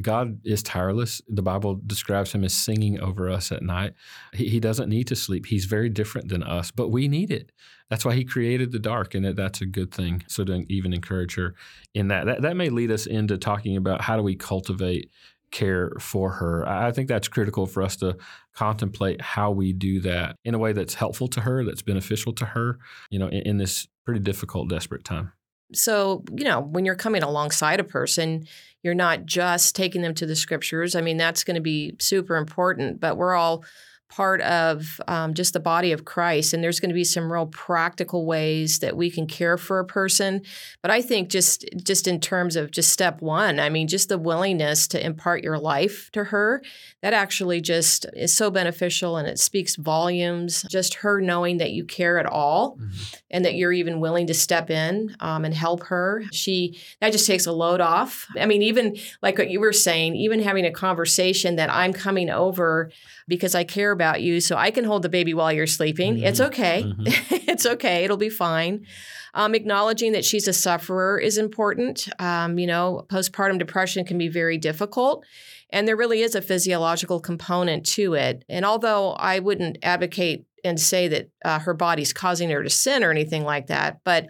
God 0.01 0.39
is 0.43 0.61
tireless. 0.61 1.21
The 1.29 1.41
Bible 1.41 1.79
describes 1.85 2.33
him 2.33 2.43
as 2.43 2.53
singing 2.53 2.99
over 2.99 3.29
us 3.29 3.51
at 3.51 3.63
night. 3.63 3.93
He, 4.33 4.49
he, 4.49 4.59
doesn't 4.59 4.89
need 4.89 5.07
to 5.07 5.15
sleep. 5.15 5.45
He's 5.45 5.65
very 5.65 5.89
different 5.89 6.27
than 6.27 6.43
us, 6.43 6.71
but 6.71 6.89
we 6.89 7.07
need 7.07 7.31
it. 7.31 7.51
That's 7.89 8.03
why 8.03 8.15
he 8.15 8.25
created 8.25 8.73
the 8.73 8.79
dark, 8.79 9.15
and 9.15 9.25
that's 9.37 9.61
a 9.61 9.65
good 9.65 9.93
thing. 9.93 10.23
So 10.27 10.43
to 10.43 10.65
even 10.67 10.93
encourage 10.93 11.35
her 11.35 11.55
in 11.93 12.09
that, 12.09 12.25
that, 12.25 12.41
that 12.41 12.57
may 12.57 12.69
lead 12.69 12.91
us 12.91 13.05
into 13.05 13.37
talking 13.37 13.77
about 13.77 14.01
how 14.01 14.17
do 14.17 14.23
we 14.23 14.35
cultivate 14.35 15.09
care 15.51 15.93
for 15.99 16.31
her. 16.31 16.67
I 16.67 16.91
think 16.91 17.07
that's 17.07 17.29
critical 17.29 17.65
for 17.65 17.81
us 17.81 17.95
to 17.97 18.17
contemplate 18.53 19.21
how 19.21 19.51
we 19.51 19.71
do 19.71 20.01
that 20.01 20.35
in 20.43 20.53
a 20.53 20.59
way 20.59 20.73
that's 20.73 20.95
helpful 20.95 21.27
to 21.29 21.41
her, 21.41 21.63
that's 21.63 21.81
beneficial 21.81 22.33
to 22.33 22.45
her, 22.45 22.79
you 23.09 23.19
know, 23.19 23.27
in, 23.27 23.43
in 23.43 23.57
this 23.57 23.87
pretty 24.05 24.19
difficult, 24.19 24.69
desperate 24.69 25.05
time. 25.05 25.31
So, 25.73 26.23
you 26.35 26.43
know, 26.45 26.61
when 26.61 26.85
you're 26.85 26.95
coming 26.95 27.23
alongside 27.23 27.79
a 27.79 27.83
person, 27.83 28.45
you're 28.83 28.93
not 28.93 29.25
just 29.25 29.75
taking 29.75 30.01
them 30.01 30.13
to 30.15 30.25
the 30.25 30.35
scriptures. 30.35 30.95
I 30.95 31.01
mean, 31.01 31.17
that's 31.17 31.43
going 31.43 31.55
to 31.55 31.61
be 31.61 31.95
super 31.99 32.37
important, 32.37 32.99
but 32.99 33.17
we're 33.17 33.35
all 33.35 33.65
part 34.09 34.41
of 34.41 35.01
um, 35.07 35.33
just 35.33 35.53
the 35.53 35.59
body 35.59 35.91
of 35.91 36.05
Christ. 36.05 36.53
And 36.53 36.63
there's 36.63 36.79
going 36.79 36.89
to 36.89 36.95
be 36.95 37.03
some 37.03 37.31
real 37.31 37.47
practical 37.47 38.25
ways 38.25 38.79
that 38.79 38.95
we 38.95 39.11
can 39.11 39.27
care 39.27 39.57
for 39.57 39.79
a 39.79 39.85
person. 39.85 40.41
But 40.81 40.91
I 40.91 41.01
think 41.01 41.29
just 41.29 41.65
just 41.83 42.07
in 42.07 42.19
terms 42.19 42.55
of 42.55 42.71
just 42.71 42.91
step 42.91 43.21
one, 43.21 43.59
I 43.59 43.69
mean, 43.69 43.87
just 43.87 44.09
the 44.09 44.17
willingness 44.17 44.87
to 44.89 45.05
impart 45.05 45.43
your 45.43 45.59
life 45.59 46.09
to 46.13 46.25
her, 46.25 46.61
that 47.01 47.13
actually 47.13 47.61
just 47.61 48.05
is 48.13 48.33
so 48.33 48.49
beneficial 48.49 49.17
and 49.17 49.27
it 49.27 49.39
speaks 49.39 49.75
volumes. 49.75 50.63
Just 50.69 50.95
her 50.95 51.19
knowing 51.19 51.57
that 51.57 51.71
you 51.71 51.83
care 51.83 52.17
at 52.17 52.25
all 52.25 52.77
mm-hmm. 52.77 52.89
and 53.29 53.43
that 53.43 53.55
you're 53.55 53.73
even 53.73 53.99
willing 53.99 54.27
to 54.27 54.33
step 54.33 54.69
in 54.69 55.15
um, 55.19 55.43
and 55.43 55.53
help 55.53 55.83
her. 55.83 56.23
She 56.31 56.79
that 57.01 57.11
just 57.11 57.27
takes 57.27 57.45
a 57.45 57.51
load 57.51 57.81
off. 57.81 58.27
I 58.39 58.45
mean, 58.45 58.61
even 58.61 58.97
like 59.21 59.37
what 59.37 59.49
you 59.49 59.59
were 59.59 59.73
saying, 59.73 60.15
even 60.15 60.41
having 60.41 60.65
a 60.65 60.71
conversation 60.71 61.57
that 61.57 61.69
I'm 61.69 61.91
coming 61.91 62.29
over 62.29 62.89
because 63.27 63.53
I 63.53 63.63
care 63.63 63.91
about 63.97 64.21
you 64.21 64.39
so 64.39 64.55
I 64.55 64.69
can 64.69 64.85
hold 64.85 65.01
the 65.01 65.09
baby 65.09 65.33
while 65.33 65.51
you're 65.51 65.65
sleeping. 65.65 66.17
Mm-hmm. 66.17 66.25
It's 66.25 66.39
okay. 66.39 66.83
Mm-hmm. 66.83 67.03
it's 67.49 67.65
okay. 67.65 68.03
It'll 68.03 68.15
be 68.15 68.29
fine. 68.29 68.85
Um, 69.33 69.55
acknowledging 69.55 70.11
that 70.11 70.23
she's 70.23 70.47
a 70.47 70.53
sufferer 70.53 71.19
is 71.19 71.39
important. 71.39 72.07
Um, 72.19 72.59
you 72.59 72.67
know, 72.67 73.05
postpartum 73.09 73.57
depression 73.57 74.05
can 74.05 74.17
be 74.17 74.27
very 74.27 74.59
difficult. 74.59 75.25
And 75.71 75.87
there 75.87 75.97
really 75.97 76.21
is 76.21 76.35
a 76.35 76.41
physiological 76.41 77.19
component 77.19 77.85
to 77.87 78.13
it. 78.13 78.45
And 78.47 78.63
although 78.63 79.13
I 79.13 79.39
wouldn't 79.39 79.79
advocate 79.81 80.45
and 80.63 80.79
say 80.79 81.07
that 81.07 81.29
uh, 81.43 81.59
her 81.59 81.73
body's 81.73 82.13
causing 82.13 82.49
her 82.51 82.63
to 82.63 82.69
sin 82.69 83.03
or 83.03 83.11
anything 83.11 83.43
like 83.43 83.67
that, 83.67 83.99
but 84.03 84.27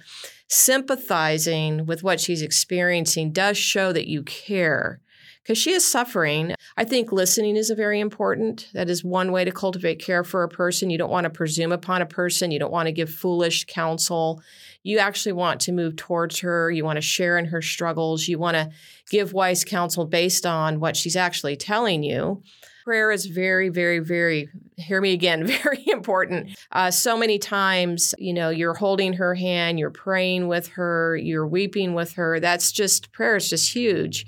sympathizing 0.47 1.85
with 1.85 2.03
what 2.03 2.21
she's 2.21 2.41
experiencing 2.41 3.31
does 3.31 3.57
show 3.57 3.91
that 3.91 4.07
you 4.07 4.23
care 4.23 5.01
because 5.47 5.57
she 5.57 5.71
is 5.71 5.89
suffering. 5.89 6.53
I 6.75 6.83
think 6.83 7.13
listening 7.13 7.55
is 7.55 7.69
a 7.69 7.75
very 7.75 8.01
important. 8.01 8.67
That 8.73 8.89
is 8.89 9.01
one 9.01 9.31
way 9.31 9.45
to 9.45 9.51
cultivate 9.51 9.97
care 9.97 10.25
for 10.25 10.43
a 10.43 10.49
person. 10.49 10.89
You 10.89 10.97
don't 10.97 11.09
want 11.09 11.23
to 11.23 11.29
presume 11.29 11.71
upon 11.71 12.01
a 12.01 12.05
person. 12.05 12.51
You 12.51 12.59
don't 12.59 12.71
want 12.71 12.87
to 12.87 12.91
give 12.91 13.09
foolish 13.09 13.63
counsel. 13.63 14.41
You 14.83 14.97
actually 14.97 15.31
want 15.31 15.61
to 15.61 15.71
move 15.71 15.95
towards 15.95 16.39
her. 16.39 16.69
You 16.69 16.83
want 16.83 16.97
to 16.97 17.01
share 17.01 17.37
in 17.37 17.45
her 17.45 17.61
struggles. 17.61 18.27
You 18.27 18.37
want 18.37 18.55
to 18.55 18.71
give 19.09 19.31
wise 19.31 19.63
counsel 19.63 20.05
based 20.05 20.45
on 20.45 20.81
what 20.81 20.97
she's 20.97 21.15
actually 21.15 21.55
telling 21.55 22.03
you 22.03 22.43
prayer 22.83 23.11
is 23.11 23.25
very, 23.25 23.67
very, 23.67 23.99
very, 23.99 24.47
hear 24.77 25.01
me 25.01 25.11
again, 25.11 25.45
very 25.63 25.83
important. 25.87 26.57
Uh, 26.71 26.89
so 26.89 27.17
many 27.17 27.37
times, 27.37 28.15
you 28.17 28.33
know, 28.33 28.49
you're 28.49 28.73
holding 28.73 29.11
her 29.11 29.35
hand, 29.35 29.77
you're 29.77 29.91
praying 29.91 30.47
with 30.47 30.69
her, 30.69 31.17
you're 31.17 31.45
weeping 31.45 31.93
with 31.93 32.13
her. 32.13 32.39
That's 32.39 32.71
just, 32.71 33.11
prayer 33.11 33.35
is 33.35 33.49
just 33.49 33.73
huge. 33.73 34.25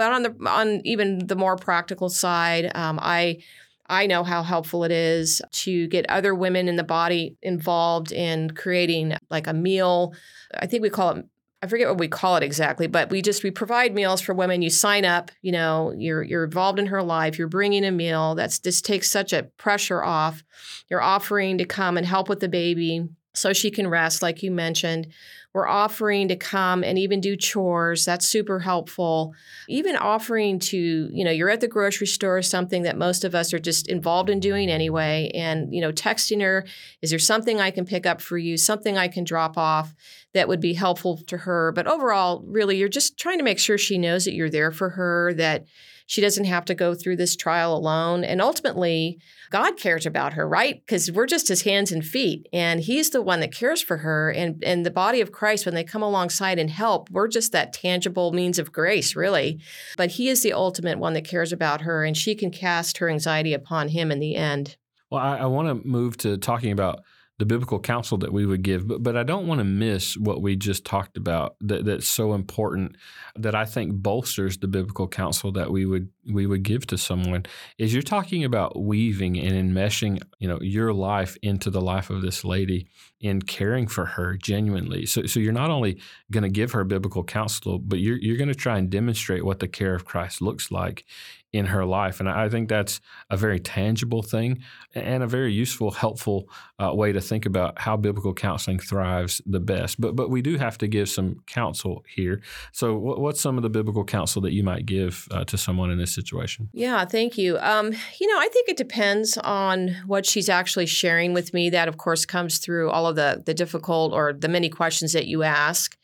But 0.00 0.12
on 0.12 0.22
the 0.22 0.34
on 0.48 0.80
even 0.86 1.26
the 1.26 1.36
more 1.36 1.56
practical 1.56 2.08
side, 2.08 2.74
um, 2.74 2.98
I 3.02 3.42
I 3.86 4.06
know 4.06 4.24
how 4.24 4.42
helpful 4.42 4.82
it 4.82 4.90
is 4.90 5.42
to 5.52 5.88
get 5.88 6.08
other 6.08 6.34
women 6.34 6.68
in 6.68 6.76
the 6.76 6.82
body 6.82 7.36
involved 7.42 8.10
in 8.10 8.52
creating 8.52 9.18
like 9.28 9.46
a 9.46 9.52
meal. 9.52 10.14
I 10.58 10.66
think 10.66 10.80
we 10.80 10.88
call 10.88 11.10
it 11.10 11.26
I 11.60 11.66
forget 11.66 11.88
what 11.88 11.98
we 11.98 12.08
call 12.08 12.36
it 12.36 12.42
exactly, 12.42 12.86
but 12.86 13.10
we 13.10 13.20
just 13.20 13.42
we 13.42 13.50
provide 13.50 13.94
meals 13.94 14.22
for 14.22 14.32
women. 14.32 14.62
You 14.62 14.70
sign 14.70 15.04
up, 15.04 15.30
you 15.42 15.52
know, 15.52 15.92
you're 15.94 16.22
you're 16.22 16.44
involved 16.44 16.78
in 16.78 16.86
her 16.86 17.02
life. 17.02 17.38
You're 17.38 17.48
bringing 17.48 17.84
a 17.84 17.90
meal. 17.90 18.34
That's 18.34 18.58
this 18.60 18.80
takes 18.80 19.10
such 19.10 19.34
a 19.34 19.42
pressure 19.58 20.02
off. 20.02 20.42
You're 20.88 21.02
offering 21.02 21.58
to 21.58 21.66
come 21.66 21.98
and 21.98 22.06
help 22.06 22.30
with 22.30 22.40
the 22.40 22.48
baby 22.48 23.06
so 23.34 23.52
she 23.52 23.70
can 23.70 23.88
rest, 23.88 24.22
like 24.22 24.42
you 24.42 24.50
mentioned. 24.50 25.08
We're 25.52 25.66
offering 25.66 26.28
to 26.28 26.36
come 26.36 26.84
and 26.84 26.96
even 26.96 27.20
do 27.20 27.34
chores. 27.34 28.04
That's 28.04 28.24
super 28.24 28.60
helpful. 28.60 29.34
Even 29.68 29.96
offering 29.96 30.60
to, 30.60 31.10
you 31.12 31.24
know, 31.24 31.32
you're 31.32 31.50
at 31.50 31.60
the 31.60 31.66
grocery 31.66 32.06
store, 32.06 32.40
something 32.40 32.82
that 32.82 32.96
most 32.96 33.24
of 33.24 33.34
us 33.34 33.52
are 33.52 33.58
just 33.58 33.88
involved 33.88 34.30
in 34.30 34.38
doing 34.38 34.70
anyway, 34.70 35.28
and, 35.34 35.74
you 35.74 35.80
know, 35.80 35.90
texting 35.90 36.40
her, 36.40 36.64
is 37.02 37.10
there 37.10 37.18
something 37.18 37.60
I 37.60 37.72
can 37.72 37.84
pick 37.84 38.06
up 38.06 38.20
for 38.20 38.38
you, 38.38 38.56
something 38.56 38.96
I 38.96 39.08
can 39.08 39.24
drop 39.24 39.58
off 39.58 39.96
that 40.34 40.46
would 40.46 40.60
be 40.60 40.74
helpful 40.74 41.16
to 41.26 41.38
her? 41.38 41.72
But 41.72 41.88
overall, 41.88 42.44
really, 42.46 42.76
you're 42.76 42.88
just 42.88 43.18
trying 43.18 43.38
to 43.38 43.44
make 43.44 43.58
sure 43.58 43.76
she 43.76 43.98
knows 43.98 44.26
that 44.26 44.34
you're 44.34 44.50
there 44.50 44.70
for 44.70 44.90
her, 44.90 45.34
that 45.34 45.64
She 46.10 46.20
doesn't 46.20 46.46
have 46.46 46.64
to 46.64 46.74
go 46.74 46.92
through 46.92 47.18
this 47.18 47.36
trial 47.36 47.72
alone. 47.72 48.24
And 48.24 48.42
ultimately, 48.42 49.20
God 49.52 49.76
cares 49.76 50.06
about 50.06 50.32
her, 50.32 50.48
right? 50.48 50.84
Because 50.84 51.08
we're 51.12 51.24
just 51.24 51.46
his 51.46 51.62
hands 51.62 51.92
and 51.92 52.04
feet, 52.04 52.48
and 52.52 52.80
he's 52.80 53.10
the 53.10 53.22
one 53.22 53.38
that 53.38 53.54
cares 53.54 53.80
for 53.80 53.98
her. 53.98 54.28
And, 54.28 54.60
and 54.64 54.84
the 54.84 54.90
body 54.90 55.20
of 55.20 55.30
Christ, 55.30 55.66
when 55.66 55.76
they 55.76 55.84
come 55.84 56.02
alongside 56.02 56.58
and 56.58 56.68
help, 56.68 57.08
we're 57.10 57.28
just 57.28 57.52
that 57.52 57.72
tangible 57.72 58.32
means 58.32 58.58
of 58.58 58.72
grace, 58.72 59.14
really. 59.14 59.60
But 59.96 60.10
he 60.10 60.28
is 60.28 60.42
the 60.42 60.52
ultimate 60.52 60.98
one 60.98 61.12
that 61.12 61.24
cares 61.24 61.52
about 61.52 61.82
her, 61.82 62.02
and 62.02 62.16
she 62.16 62.34
can 62.34 62.50
cast 62.50 62.98
her 62.98 63.08
anxiety 63.08 63.54
upon 63.54 63.90
him 63.90 64.10
in 64.10 64.18
the 64.18 64.34
end. 64.34 64.76
Well, 65.10 65.20
I, 65.20 65.36
I 65.36 65.46
want 65.46 65.68
to 65.68 65.88
move 65.88 66.16
to 66.18 66.38
talking 66.38 66.72
about 66.72 67.04
the 67.40 67.46
biblical 67.46 67.80
counsel 67.80 68.18
that 68.18 68.34
we 68.34 68.44
would 68.44 68.62
give, 68.62 68.86
but, 68.86 69.02
but 69.02 69.16
I 69.16 69.22
don't 69.22 69.46
want 69.46 69.60
to 69.60 69.64
miss 69.64 70.14
what 70.18 70.42
we 70.42 70.56
just 70.56 70.84
talked 70.84 71.16
about 71.16 71.56
that, 71.62 71.86
that's 71.86 72.06
so 72.06 72.34
important 72.34 72.96
that 73.34 73.54
I 73.54 73.64
think 73.64 73.94
bolsters 73.94 74.58
the 74.58 74.68
biblical 74.68 75.08
counsel 75.08 75.50
that 75.52 75.70
we 75.70 75.86
would 75.86 76.10
we 76.26 76.46
would 76.46 76.62
give 76.62 76.86
to 76.86 76.98
someone 76.98 77.44
is 77.78 77.92
you're 77.92 78.02
talking 78.02 78.44
about 78.44 78.80
weaving 78.80 79.38
and 79.38 79.52
enmeshing, 79.52 80.20
you 80.38 80.48
know, 80.48 80.58
your 80.60 80.92
life 80.92 81.36
into 81.42 81.70
the 81.70 81.80
life 81.80 82.10
of 82.10 82.22
this 82.22 82.44
lady 82.44 82.86
in 83.20 83.42
caring 83.42 83.86
for 83.86 84.06
her 84.06 84.36
genuinely. 84.36 85.06
So, 85.06 85.26
so 85.26 85.40
you're 85.40 85.52
not 85.52 85.70
only 85.70 86.00
going 86.30 86.42
to 86.42 86.50
give 86.50 86.72
her 86.72 86.84
biblical 86.84 87.24
counsel, 87.24 87.78
but 87.78 87.98
you're, 87.98 88.18
you're 88.18 88.36
going 88.36 88.48
to 88.48 88.54
try 88.54 88.78
and 88.78 88.90
demonstrate 88.90 89.44
what 89.44 89.60
the 89.60 89.68
care 89.68 89.94
of 89.94 90.04
Christ 90.04 90.40
looks 90.40 90.70
like 90.70 91.04
in 91.52 91.66
her 91.66 91.84
life. 91.84 92.20
And 92.20 92.28
I 92.28 92.48
think 92.48 92.68
that's 92.68 93.00
a 93.28 93.36
very 93.36 93.58
tangible 93.58 94.22
thing 94.22 94.62
and 94.94 95.22
a 95.22 95.26
very 95.26 95.52
useful, 95.52 95.90
helpful 95.90 96.48
uh, 96.78 96.94
way 96.94 97.12
to 97.12 97.20
think 97.20 97.44
about 97.44 97.78
how 97.78 97.96
biblical 97.96 98.32
counseling 98.32 98.78
thrives 98.78 99.42
the 99.44 99.60
best. 99.60 100.00
But 100.00 100.14
but 100.14 100.30
we 100.30 100.42
do 100.42 100.58
have 100.58 100.78
to 100.78 100.86
give 100.86 101.08
some 101.08 101.42
counsel 101.46 102.04
here. 102.08 102.40
So 102.72 102.96
what's 102.96 103.40
some 103.40 103.56
of 103.56 103.62
the 103.62 103.70
biblical 103.70 104.04
counsel 104.04 104.42
that 104.42 104.52
you 104.52 104.62
might 104.62 104.86
give 104.86 105.26
uh, 105.30 105.44
to 105.44 105.58
someone 105.58 105.90
in 105.90 105.98
this 105.98 106.09
situation? 106.14 106.68
Yeah, 106.72 107.04
thank 107.04 107.38
you. 107.38 107.58
Um, 107.58 107.92
you 108.20 108.26
know, 108.26 108.38
I 108.38 108.48
think 108.52 108.68
it 108.68 108.76
depends 108.76 109.38
on 109.38 109.96
what 110.06 110.26
she's 110.26 110.48
actually 110.48 110.86
sharing 110.86 111.32
with 111.32 111.54
me. 111.54 111.70
That, 111.70 111.88
of 111.88 111.96
course, 111.96 112.24
comes 112.24 112.58
through 112.58 112.90
all 112.90 113.06
of 113.06 113.16
the 113.16 113.42
the 113.44 113.54
difficult 113.54 114.12
or 114.12 114.32
the 114.32 114.48
many 114.48 114.68
questions 114.68 115.12
that 115.12 115.26
you 115.26 115.42
ask. 115.42 115.96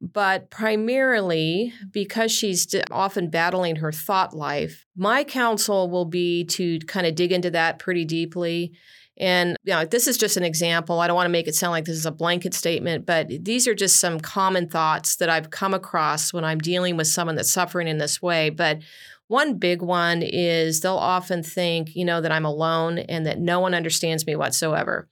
But 0.00 0.50
primarily, 0.50 1.72
because 1.90 2.30
she's 2.30 2.74
often 2.90 3.30
battling 3.30 3.76
her 3.76 3.92
thought 3.92 4.34
life, 4.34 4.84
my 4.96 5.24
counsel 5.24 5.88
will 5.88 6.04
be 6.04 6.44
to 6.44 6.78
kind 6.80 7.06
of 7.06 7.14
dig 7.14 7.32
into 7.32 7.50
that 7.52 7.78
pretty 7.78 8.04
deeply. 8.04 8.72
And 9.16 9.56
you 9.62 9.72
know, 9.72 9.84
this 9.84 10.08
is 10.08 10.18
just 10.18 10.36
an 10.36 10.42
example. 10.42 10.98
I 10.98 11.06
don't 11.06 11.14
want 11.14 11.26
to 11.26 11.32
make 11.32 11.46
it 11.46 11.54
sound 11.54 11.70
like 11.70 11.84
this 11.84 11.96
is 11.96 12.06
a 12.06 12.10
blanket 12.10 12.52
statement, 12.52 13.06
but 13.06 13.28
these 13.28 13.68
are 13.68 13.74
just 13.74 14.00
some 14.00 14.18
common 14.18 14.68
thoughts 14.68 15.16
that 15.16 15.30
I've 15.30 15.50
come 15.50 15.72
across 15.72 16.32
when 16.32 16.44
I'm 16.44 16.58
dealing 16.58 16.96
with 16.96 17.06
someone 17.06 17.36
that's 17.36 17.52
suffering 17.52 17.86
in 17.86 17.98
this 17.98 18.20
way. 18.20 18.50
But 18.50 18.80
one 19.28 19.54
big 19.54 19.82
one 19.82 20.22
is 20.22 20.80
they'll 20.80 20.96
often 20.96 21.42
think, 21.42 21.94
you 21.96 22.04
know, 22.04 22.20
that 22.20 22.32
I'm 22.32 22.44
alone 22.44 22.98
and 22.98 23.26
that 23.26 23.38
no 23.38 23.60
one 23.60 23.74
understands 23.74 24.26
me 24.26 24.36
whatsoever. 24.36 25.08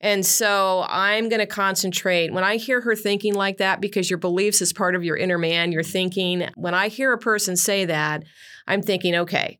And 0.00 0.24
so 0.24 0.86
I'm 0.88 1.28
going 1.28 1.40
to 1.40 1.46
concentrate 1.46 2.32
when 2.32 2.44
I 2.44 2.56
hear 2.56 2.80
her 2.80 2.96
thinking 2.96 3.34
like 3.34 3.58
that, 3.58 3.80
because 3.80 4.08
your 4.08 4.18
beliefs 4.18 4.62
is 4.62 4.72
part 4.72 4.94
of 4.94 5.04
your 5.04 5.16
inner 5.16 5.36
man, 5.36 5.72
you're 5.72 5.82
thinking. 5.82 6.48
When 6.56 6.74
I 6.74 6.88
hear 6.88 7.12
a 7.12 7.18
person 7.18 7.56
say 7.56 7.84
that, 7.84 8.24
I'm 8.66 8.80
thinking, 8.80 9.14
okay, 9.14 9.58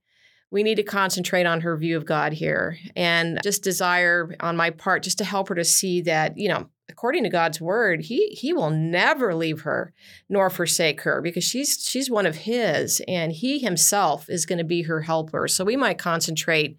we 0.50 0.62
need 0.62 0.76
to 0.76 0.82
concentrate 0.82 1.44
on 1.44 1.60
her 1.60 1.76
view 1.76 1.96
of 1.96 2.06
God 2.06 2.32
here 2.32 2.78
and 2.96 3.38
just 3.42 3.62
desire 3.62 4.34
on 4.40 4.56
my 4.56 4.70
part 4.70 5.02
just 5.02 5.18
to 5.18 5.24
help 5.24 5.48
her 5.48 5.54
to 5.54 5.64
see 5.64 6.00
that, 6.02 6.38
you 6.38 6.48
know, 6.48 6.70
according 6.90 7.24
to 7.24 7.30
God's 7.30 7.60
word, 7.60 8.02
he 8.02 8.28
he 8.28 8.52
will 8.52 8.70
never 8.70 9.34
leave 9.34 9.62
her 9.62 9.92
nor 10.28 10.50
forsake 10.50 11.02
her 11.02 11.22
because 11.22 11.44
she's 11.44 11.82
she's 11.86 12.10
one 12.10 12.26
of 12.26 12.36
his 12.36 13.00
and 13.08 13.32
he 13.32 13.58
himself 13.58 14.28
is 14.28 14.46
going 14.46 14.58
to 14.58 14.64
be 14.64 14.82
her 14.82 15.02
helper. 15.02 15.48
So 15.48 15.64
we 15.64 15.76
might 15.76 15.98
concentrate 15.98 16.78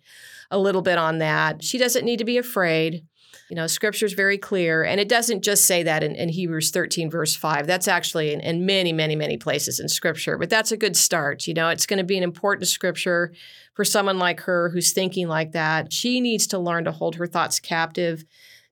a 0.52 0.60
little 0.60 0.82
bit 0.82 0.98
on 0.98 1.20
that. 1.20 1.64
She 1.64 1.78
doesn't 1.78 2.06
need 2.06 2.18
to 2.18 2.26
be 2.26 2.38
afraid. 2.38 3.06
You 3.50 3.56
know, 3.56 3.68
scripture 3.68 4.06
is 4.06 4.14
very 4.14 4.38
clear, 4.38 4.84
and 4.84 5.00
it 5.00 5.10
doesn't 5.10 5.44
just 5.44 5.66
say 5.66 5.84
that 5.84 6.04
in, 6.04 6.16
in 6.16 6.30
Hebrews 6.30 6.72
13, 6.72 7.10
verse 7.10 7.36
5. 7.36 7.68
That's 7.68 7.88
actually 7.88 8.34
in, 8.34 8.40
in, 8.40 8.66
many, 8.66 8.94
many, 8.94 9.14
many 9.14 9.36
places 9.36 9.78
in 9.78 9.90
scripture, 9.90 10.38
but 10.38 10.50
that's 10.50 10.72
a 10.72 10.78
good 10.78 10.96
start. 10.96 11.48
You 11.48 11.54
know, 11.54 11.68
it's 11.68 11.86
going 11.86 11.98
to 11.98 12.06
be 12.06 12.18
an 12.18 12.24
important 12.24 12.70
scripture 12.70 13.34
for 13.74 13.84
someone 13.84 14.20
like 14.20 14.42
her 14.42 14.70
who's 14.70 14.94
thinking 14.94 15.28
like 15.28 15.52
that. 15.52 15.92
She 15.92 16.22
needs 16.22 16.48
to 16.48 16.60
learn 16.60 16.86
to 16.86 16.94
hold 16.94 17.16
her 17.16 17.28
thoughts 17.28 17.60
captive 17.60 18.24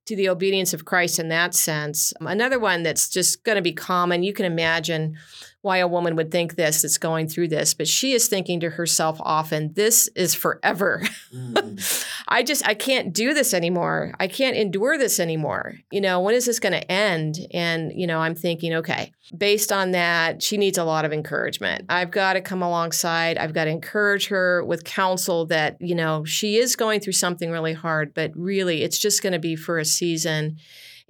to 0.09 0.15
the 0.15 0.27
obedience 0.27 0.73
of 0.73 0.85
Christ 0.85 1.19
in 1.19 1.29
that 1.29 1.53
sense. 1.53 2.15
Another 2.19 2.59
one 2.59 2.81
that's 2.81 3.09
just 3.09 3.43
going 3.43 3.57
to 3.57 3.61
be 3.61 3.73
common, 3.73 4.23
you 4.23 4.33
can 4.33 4.45
imagine 4.45 5.15
why 5.61 5.77
a 5.77 5.87
woman 5.87 6.15
would 6.15 6.31
think 6.31 6.55
this 6.55 6.81
that's 6.81 6.97
going 6.97 7.27
through 7.27 7.47
this 7.47 7.73
but 7.73 7.87
she 7.87 8.13
is 8.13 8.27
thinking 8.27 8.59
to 8.59 8.69
herself 8.69 9.19
often 9.21 9.73
this 9.73 10.07
is 10.15 10.33
forever. 10.33 11.01
Mm. 11.33 12.05
i 12.27 12.43
just 12.43 12.65
i 12.67 12.73
can't 12.73 13.13
do 13.13 13.33
this 13.33 13.53
anymore. 13.53 14.13
I 14.19 14.27
can't 14.27 14.55
endure 14.55 14.97
this 14.97 15.19
anymore. 15.19 15.75
You 15.91 16.01
know 16.01 16.21
when 16.21 16.35
is 16.35 16.45
this 16.45 16.59
going 16.59 16.73
to 16.73 16.91
end? 16.91 17.39
And 17.51 17.91
you 17.93 18.07
know 18.07 18.19
i'm 18.19 18.35
thinking 18.35 18.73
okay 18.75 19.11
based 19.37 19.71
on 19.71 19.91
that 19.91 20.41
she 20.41 20.57
needs 20.57 20.77
a 20.77 20.83
lot 20.83 21.05
of 21.05 21.13
encouragement. 21.13 21.85
I've 21.89 22.11
got 22.11 22.33
to 22.33 22.41
come 22.41 22.63
alongside. 22.63 23.37
I've 23.37 23.53
got 23.53 23.65
to 23.65 23.71
encourage 23.71 24.27
her 24.27 24.63
with 24.63 24.83
counsel 24.83 25.45
that 25.47 25.77
you 25.79 25.95
know 25.95 26.25
she 26.25 26.57
is 26.57 26.75
going 26.75 26.99
through 26.99 27.13
something 27.13 27.51
really 27.51 27.73
hard 27.73 28.13
but 28.13 28.31
really 28.35 28.83
it's 28.83 28.97
just 28.97 29.21
going 29.21 29.33
to 29.33 29.39
be 29.39 29.55
for 29.55 29.77
a 29.77 29.85
season 29.85 30.57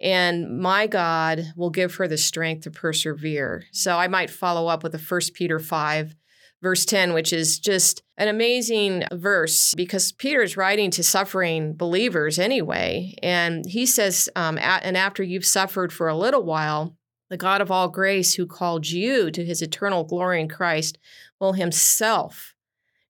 and 0.01 0.59
my 0.59 0.88
God 0.88 1.53
will 1.55 1.69
give 1.69 1.95
her 1.95 2.07
the 2.07 2.17
strength 2.17 2.63
to 2.63 2.71
persevere. 2.71 3.63
So 3.71 3.97
I 3.97 4.07
might 4.07 4.29
follow 4.29 4.67
up 4.67 4.83
with 4.83 4.91
the 4.91 4.99
First 4.99 5.33
Peter 5.33 5.59
5, 5.59 6.15
verse 6.62 6.85
10, 6.85 7.13
which 7.13 7.33
is 7.33 7.59
just 7.59 8.03
an 8.17 8.27
amazing 8.27 9.03
verse 9.12 9.73
because 9.75 10.12
Peter 10.12 10.41
is 10.41 10.57
writing 10.57 10.91
to 10.91 11.03
suffering 11.03 11.73
believers 11.73 12.39
anyway. 12.39 13.15
And 13.23 13.65
he 13.65 13.85
says, 13.85 14.29
um, 14.35 14.57
and 14.57 14.97
after 14.97 15.23
you've 15.23 15.45
suffered 15.45 15.91
for 15.93 16.07
a 16.07 16.17
little 16.17 16.43
while, 16.43 16.95
the 17.29 17.38
God 17.38 17.62
of 17.62 17.69
all 17.69 17.89
grace, 17.89 18.33
who 18.33 18.47
called 18.47 18.89
you 18.89 19.29
to 19.31 19.45
his 19.45 19.62
eternal 19.62 20.03
glory 20.03 20.41
in 20.41 20.49
Christ, 20.49 20.97
will 21.39 21.53
himself 21.53 22.55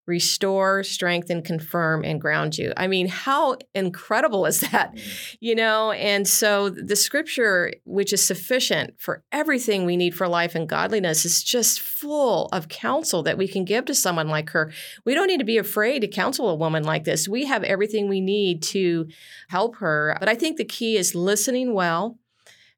restore, 0.10 0.84
strengthen, 0.84 1.42
confirm, 1.42 2.04
and 2.04 2.20
ground 2.20 2.58
you. 2.58 2.74
I 2.76 2.88
mean, 2.88 3.08
how 3.08 3.58
incredible 3.74 4.46
is 4.46 4.60
that? 4.62 4.96
Mm. 4.96 5.38
You 5.40 5.56
know, 5.56 5.92
and 5.92 6.28
so 6.28 6.70
the 6.70 6.96
scripture, 6.96 7.72
which 7.86 8.12
is 8.12 8.26
sufficient 8.26 8.96
for 9.00 9.24
everything 9.32 9.86
we 9.86 9.96
need 9.96 10.16
for 10.16 10.28
life 10.28 10.56
and 10.56 10.68
godliness, 10.68 11.24
is 11.24 11.44
just 11.44 11.80
full 11.80 12.48
of 12.52 12.68
counsel 12.68 13.24
that 13.24 13.38
we 13.38 13.48
can 13.48 13.64
give 13.64 13.86
to 13.86 13.96
someone 13.96 14.28
like 14.28 14.50
her. 14.50 14.74
We 15.06 15.14
don't 15.14 15.28
need 15.28 15.40
to 15.40 15.46
be 15.46 15.58
afraid 15.58 16.00
to 16.02 16.08
counsel 16.08 16.50
a 16.50 16.56
woman 16.56 16.84
like 16.84 17.06
this. 17.06 17.30
We 17.30 17.46
have 17.46 17.64
everything 17.64 18.10
we 18.10 18.20
need 18.20 18.62
to 18.64 19.08
help 19.48 19.78
her. 19.78 20.18
But 20.20 20.28
I 20.28 20.36
think 20.36 20.58
the 20.58 20.66
key 20.66 20.98
is 20.98 21.16
listening 21.16 21.74
well 21.74 22.18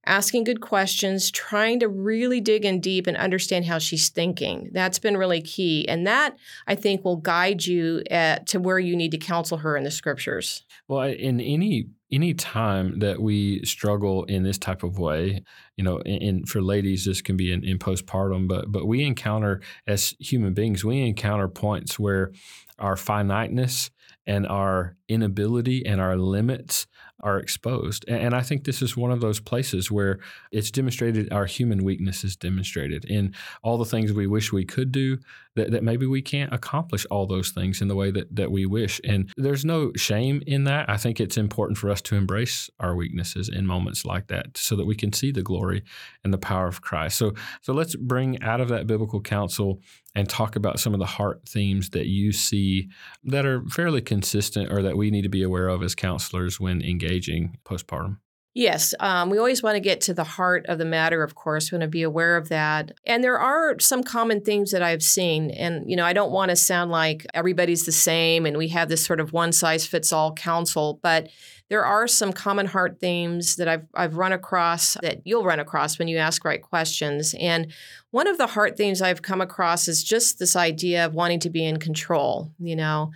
asking 0.06 0.44
good 0.44 0.62
questions, 0.62 1.30
trying 1.30 1.80
to 1.80 1.88
really 1.88 2.42
dig 2.42 2.66
in 2.66 2.80
deep 2.80 3.08
and 3.08 3.18
understand 3.18 3.66
how 3.66 3.78
she's 3.78 4.10
thinking. 4.10 4.70
That's 4.74 5.00
been 5.00 5.18
really 5.18 5.42
key. 5.42 5.88
And 5.88 6.08
that, 6.08 6.36
I 6.68 6.76
think, 6.76 7.04
will 7.04 7.18
guide 7.18 7.66
you 7.66 8.04
at, 8.10 8.48
to 8.48 8.60
where 8.60 8.80
you 8.80 8.96
need 8.96 9.12
to 9.12 9.18
counsel 9.18 9.60
her 9.60 9.78
in 9.78 9.84
the 9.84 9.92
scriptures. 9.92 10.66
Well, 10.88 11.04
in 11.04 11.40
any 11.40 11.88
any 12.14 12.34
time 12.34 13.00
that 13.00 13.22
we 13.22 13.64
struggle 13.64 14.26
in 14.26 14.44
this 14.44 14.58
type 14.58 14.84
of 14.84 15.00
way, 15.00 15.44
you 15.78 15.84
know, 15.84 16.00
and 16.00 16.48
for 16.48 16.62
ladies, 16.62 17.06
this 17.06 17.22
can 17.22 17.38
be 17.38 17.54
in, 17.54 17.64
in 17.64 17.80
postpartum, 17.80 18.48
but 18.48 18.72
but 18.72 18.86
we 18.86 19.06
encounter 19.06 19.62
as 19.88 20.14
human 20.20 20.54
beings, 20.54 20.84
we 20.84 21.02
encounter 21.02 21.48
points 21.48 21.98
where 21.98 22.34
our 22.80 22.98
finiteness 22.98 23.92
and 24.26 24.46
our 24.48 24.98
inability 25.08 25.86
and 25.86 26.02
our 26.02 26.18
limits 26.18 26.88
are 27.24 27.40
exposed. 27.40 28.06
And 28.08 28.36
I 28.36 28.42
think 28.42 28.64
this 28.64 28.82
is 28.82 28.98
one 28.98 29.12
of 29.12 29.22
those 29.22 29.40
places 29.40 29.92
where 29.92 30.20
it's 30.52 30.72
demonstrated 30.72 31.32
our 31.32 31.46
human 31.46 31.84
weakness 31.84 32.24
is 32.24 32.36
demonstrated 32.36 33.06
in 33.06 33.34
all 33.64 33.78
the 33.78 33.86
things 33.86 34.12
we 34.12 34.28
wish 34.28 34.52
we 34.52 34.66
could 34.66 34.92
do, 34.92 35.18
that, 35.56 35.72
that 35.72 35.84
maybe 35.84 36.06
we 36.06 36.22
can't 36.22 36.54
accomplish 36.54 37.06
all 37.12 37.26
those 37.26 37.50
things 37.50 37.82
in 37.82 37.88
the 37.88 37.96
way 37.96 38.12
that, 38.12 38.34
that 38.36 38.52
we 38.52 38.66
wish. 38.66 39.02
And 39.04 39.32
there's 39.38 39.66
no 39.66 39.92
shame 39.96 40.42
in 40.48 40.64
that. 40.66 40.90
I 40.90 40.98
think 40.98 41.20
it's 41.20 41.38
important 41.38 41.78
for 41.78 41.90
us 41.90 42.02
to 42.04 42.16
embrace 42.16 42.70
our 42.80 42.96
weaknesses 42.96 43.50
in 43.50 43.66
moments 43.66 44.06
like 44.06 44.28
that 44.28 44.58
so 44.58 44.76
that 44.76 44.86
we 44.86 44.96
can 44.96 45.14
see 45.14 45.32
the 45.32 45.42
glory 45.42 45.84
and 46.24 46.34
the 46.34 46.38
power 46.38 46.68
of 46.68 46.82
Christ. 46.82 47.18
So 47.18 47.34
so 47.62 47.74
let's 47.74 47.96
bring 47.96 48.42
out 48.42 48.62
of 48.62 48.70
that 48.70 48.88
biblical 48.88 49.22
counsel 49.22 49.80
and 50.16 50.28
talk 50.28 50.56
about 50.56 50.80
some 50.80 50.94
of 50.94 51.00
the 51.00 51.06
heart 51.06 51.48
themes 51.48 51.90
that 51.92 52.08
you 52.08 52.32
see 52.32 52.90
that 53.24 53.46
are 53.46 53.64
fairly 53.70 54.02
consistent 54.02 54.72
or 54.72 54.82
that 54.82 54.98
we 54.98 55.12
need 55.12 55.22
to 55.24 55.30
be 55.30 55.44
aware 55.44 55.68
of 55.68 55.84
as 55.84 55.96
counselors 55.96 56.60
when 56.60 56.82
engaging 56.82 57.58
postpartum. 57.66 58.18
Yes, 58.54 58.94
um, 59.00 59.30
we 59.30 59.38
always 59.38 59.64
want 59.64 59.76
to 59.76 59.80
get 59.80 60.02
to 60.02 60.14
the 60.14 60.26
heart 60.26 60.66
of 60.66 60.78
the 60.78 60.84
matter, 60.86 61.24
of 61.24 61.36
course. 61.36 61.72
We 61.72 61.78
want 61.78 61.84
to 61.84 61.88
be 61.88 62.04
aware 62.04 62.36
of 62.36 62.50
that. 62.50 62.92
And 63.06 63.24
there 63.24 63.40
are 63.40 63.80
some 63.80 64.04
common 64.04 64.42
themes 64.42 64.72
that 64.72 64.84
I've 64.84 65.04
seen. 65.04 65.52
And, 65.52 65.90
you 65.90 65.96
know, 65.96 66.06
I 66.06 66.12
don't 66.12 66.34
want 66.34 66.50
to 66.50 66.58
sound 66.58 66.92
like 66.92 67.26
everybody's 67.34 67.86
the 67.86 67.94
same 67.94 68.46
and 68.46 68.58
we 68.58 68.68
have 68.70 68.90
this 68.90 69.06
sort 69.06 69.22
of 69.22 69.32
one 69.32 69.54
size 69.54 69.86
fits 69.86 70.12
all 70.12 70.34
counsel, 70.34 71.00
but 71.02 71.30
there 71.70 71.86
are 71.86 72.06
some 72.06 72.34
common 72.34 72.66
heart 72.66 73.00
themes 73.00 73.56
that 73.56 73.70
I've, 73.70 73.86
I've 73.94 74.18
run 74.18 74.34
across 74.34 74.98
that 75.02 75.22
you'll 75.24 75.46
run 75.46 75.62
across 75.62 75.98
when 75.98 76.10
you 76.10 76.18
ask 76.18 76.44
right 76.44 76.62
questions. 76.62 77.34
And 77.40 77.72
one 78.10 78.28
of 78.28 78.38
the 78.38 78.48
heart 78.48 78.76
themes 78.76 79.02
I've 79.02 79.22
come 79.22 79.40
across 79.40 79.88
is 79.88 80.04
just 80.04 80.38
this 80.38 80.58
idea 80.58 81.06
of 81.06 81.14
wanting 81.14 81.40
to 81.40 81.50
be 81.50 81.66
in 81.66 81.78
control, 81.78 82.52
you 82.60 82.76
know. 82.76 83.14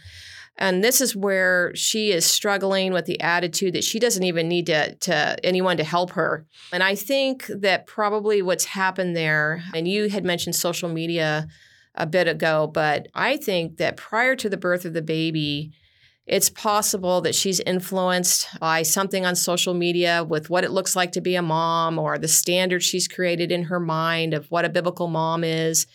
And 0.57 0.83
this 0.83 1.01
is 1.01 1.15
where 1.15 1.75
she 1.75 2.11
is 2.11 2.25
struggling 2.25 2.93
with 2.93 3.05
the 3.05 3.19
attitude 3.19 3.73
that 3.73 3.83
she 3.83 3.99
doesn't 3.99 4.23
even 4.23 4.47
need 4.47 4.67
to, 4.67 4.95
to 4.95 5.45
anyone 5.45 5.77
to 5.77 5.83
help 5.83 6.11
her. 6.11 6.45
And 6.71 6.81
I 6.81 6.95
think 6.95 7.47
that 7.47 7.87
probably 7.87 8.41
what's 8.41 8.65
happened 8.65 9.15
there, 9.15 9.63
and 9.73 9.87
you 9.87 10.07
had 10.07 10.23
mentioned 10.23 10.55
social 10.55 10.87
media 10.87 11.47
a 11.95 12.05
bit 12.05 12.27
ago, 12.27 12.67
but 12.73 13.07
I 13.13 13.37
think 13.37 13.77
that 13.77 13.97
prior 13.97 14.35
to 14.37 14.49
the 14.49 14.57
birth 14.57 14.85
of 14.85 14.93
the 14.93 15.01
baby, 15.01 15.71
it's 16.25 16.49
possible 16.49 17.21
that 17.21 17.35
she's 17.35 17.59
influenced 17.59 18.47
by 18.59 18.81
something 18.81 19.25
on 19.25 19.35
social 19.35 19.73
media 19.73 20.23
with 20.23 20.49
what 20.49 20.63
it 20.63 20.71
looks 20.71 20.95
like 20.95 21.11
to 21.11 21.21
be 21.21 21.35
a 21.35 21.41
mom 21.41 21.99
or 21.99 22.17
the 22.17 22.27
standards 22.27 22.83
she's 22.83 23.07
created 23.07 23.51
in 23.51 23.63
her 23.63 23.79
mind 23.79 24.33
of 24.33 24.49
what 24.49 24.65
a 24.65 24.69
biblical 24.69 25.07
mom 25.07 25.43
is 25.43 25.85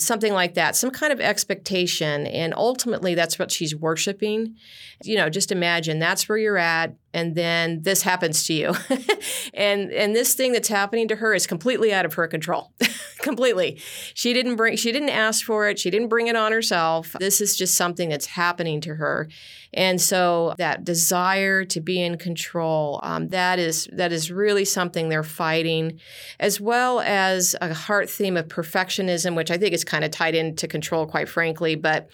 something 0.00 0.32
like 0.32 0.54
that, 0.54 0.76
some 0.76 0.90
kind 0.90 1.12
of 1.12 1.20
expectation. 1.20 2.26
And 2.26 2.54
ultimately, 2.54 3.14
that's 3.14 3.38
what 3.38 3.50
she's 3.50 3.74
worshiping. 3.74 4.56
You 5.02 5.16
know, 5.16 5.28
just 5.30 5.52
imagine 5.52 5.98
that's 5.98 6.28
where 6.28 6.38
you're 6.38 6.58
at, 6.58 6.94
and 7.14 7.34
then 7.34 7.82
this 7.82 8.02
happens 8.02 8.44
to 8.46 8.52
you. 8.52 8.74
and 9.54 9.90
and 9.90 10.14
this 10.14 10.34
thing 10.34 10.52
that's 10.52 10.68
happening 10.68 11.08
to 11.08 11.16
her 11.16 11.34
is 11.34 11.46
completely 11.46 11.92
out 11.92 12.04
of 12.04 12.14
her 12.14 12.26
control. 12.28 12.72
completely. 13.22 13.80
She 14.14 14.32
didn't 14.32 14.56
bring 14.56 14.76
she 14.76 14.92
didn't 14.92 15.08
ask 15.10 15.44
for 15.44 15.68
it. 15.68 15.78
She 15.78 15.90
didn't 15.90 16.08
bring 16.08 16.26
it 16.26 16.36
on 16.36 16.52
herself. 16.52 17.16
This 17.18 17.40
is 17.40 17.56
just 17.56 17.76
something 17.76 18.08
that's 18.08 18.26
happening 18.26 18.80
to 18.82 18.94
her. 18.94 19.28
And 19.72 20.00
so 20.00 20.54
that 20.58 20.84
desire 20.84 21.64
to 21.66 21.80
be 21.80 22.02
in 22.02 22.16
control, 22.18 23.00
um, 23.02 23.28
that 23.28 23.58
is 23.58 23.88
that 23.92 24.12
is 24.12 24.30
really 24.30 24.64
something 24.64 25.08
they're 25.08 25.22
fighting, 25.22 26.00
as 26.40 26.60
well 26.60 27.00
as 27.00 27.56
a 27.60 27.74
heart 27.74 28.08
theme 28.08 28.36
of 28.36 28.48
perfectionism, 28.48 29.34
which 29.34 29.50
I 29.50 29.58
think 29.58 29.74
is 29.74 29.84
kind 29.84 30.04
of 30.04 30.10
tied 30.10 30.34
into 30.34 30.68
control, 30.68 31.06
quite 31.06 31.28
frankly. 31.28 31.74
But 31.74 32.08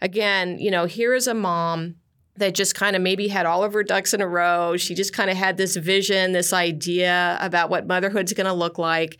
again, 0.00 0.58
you 0.58 0.70
know, 0.70 0.86
here 0.86 1.14
is 1.14 1.26
a 1.26 1.34
mom 1.34 1.96
that 2.36 2.54
just 2.54 2.74
kind 2.74 2.96
of 2.96 3.02
maybe 3.02 3.28
had 3.28 3.46
all 3.46 3.62
of 3.64 3.72
her 3.72 3.82
ducks 3.82 4.14
in 4.14 4.20
a 4.20 4.28
row. 4.28 4.76
She 4.76 4.94
just 4.94 5.12
kind 5.12 5.30
of 5.30 5.36
had 5.36 5.56
this 5.56 5.76
vision, 5.76 6.32
this 6.32 6.52
idea 6.52 7.36
about 7.40 7.70
what 7.70 7.86
motherhood's 7.86 8.32
going 8.32 8.46
to 8.46 8.52
look 8.52 8.78
like. 8.78 9.18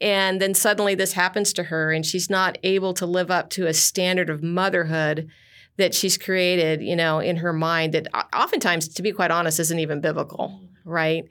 And 0.00 0.40
then 0.40 0.54
suddenly 0.54 0.94
this 0.94 1.12
happens 1.12 1.52
to 1.54 1.64
her, 1.64 1.92
and 1.92 2.04
she's 2.04 2.30
not 2.30 2.56
able 2.62 2.94
to 2.94 3.06
live 3.06 3.30
up 3.30 3.50
to 3.50 3.66
a 3.66 3.74
standard 3.74 4.30
of 4.30 4.42
motherhood 4.42 5.28
that 5.76 5.94
she's 5.94 6.18
created, 6.18 6.82
you 6.82 6.96
know, 6.96 7.20
in 7.20 7.36
her 7.36 7.52
mind 7.52 7.94
that 7.94 8.06
oftentimes, 8.34 8.88
to 8.88 9.02
be 9.02 9.12
quite 9.12 9.30
honest, 9.30 9.60
isn't 9.60 9.78
even 9.78 10.00
biblical, 10.00 10.60
right? 10.84 11.24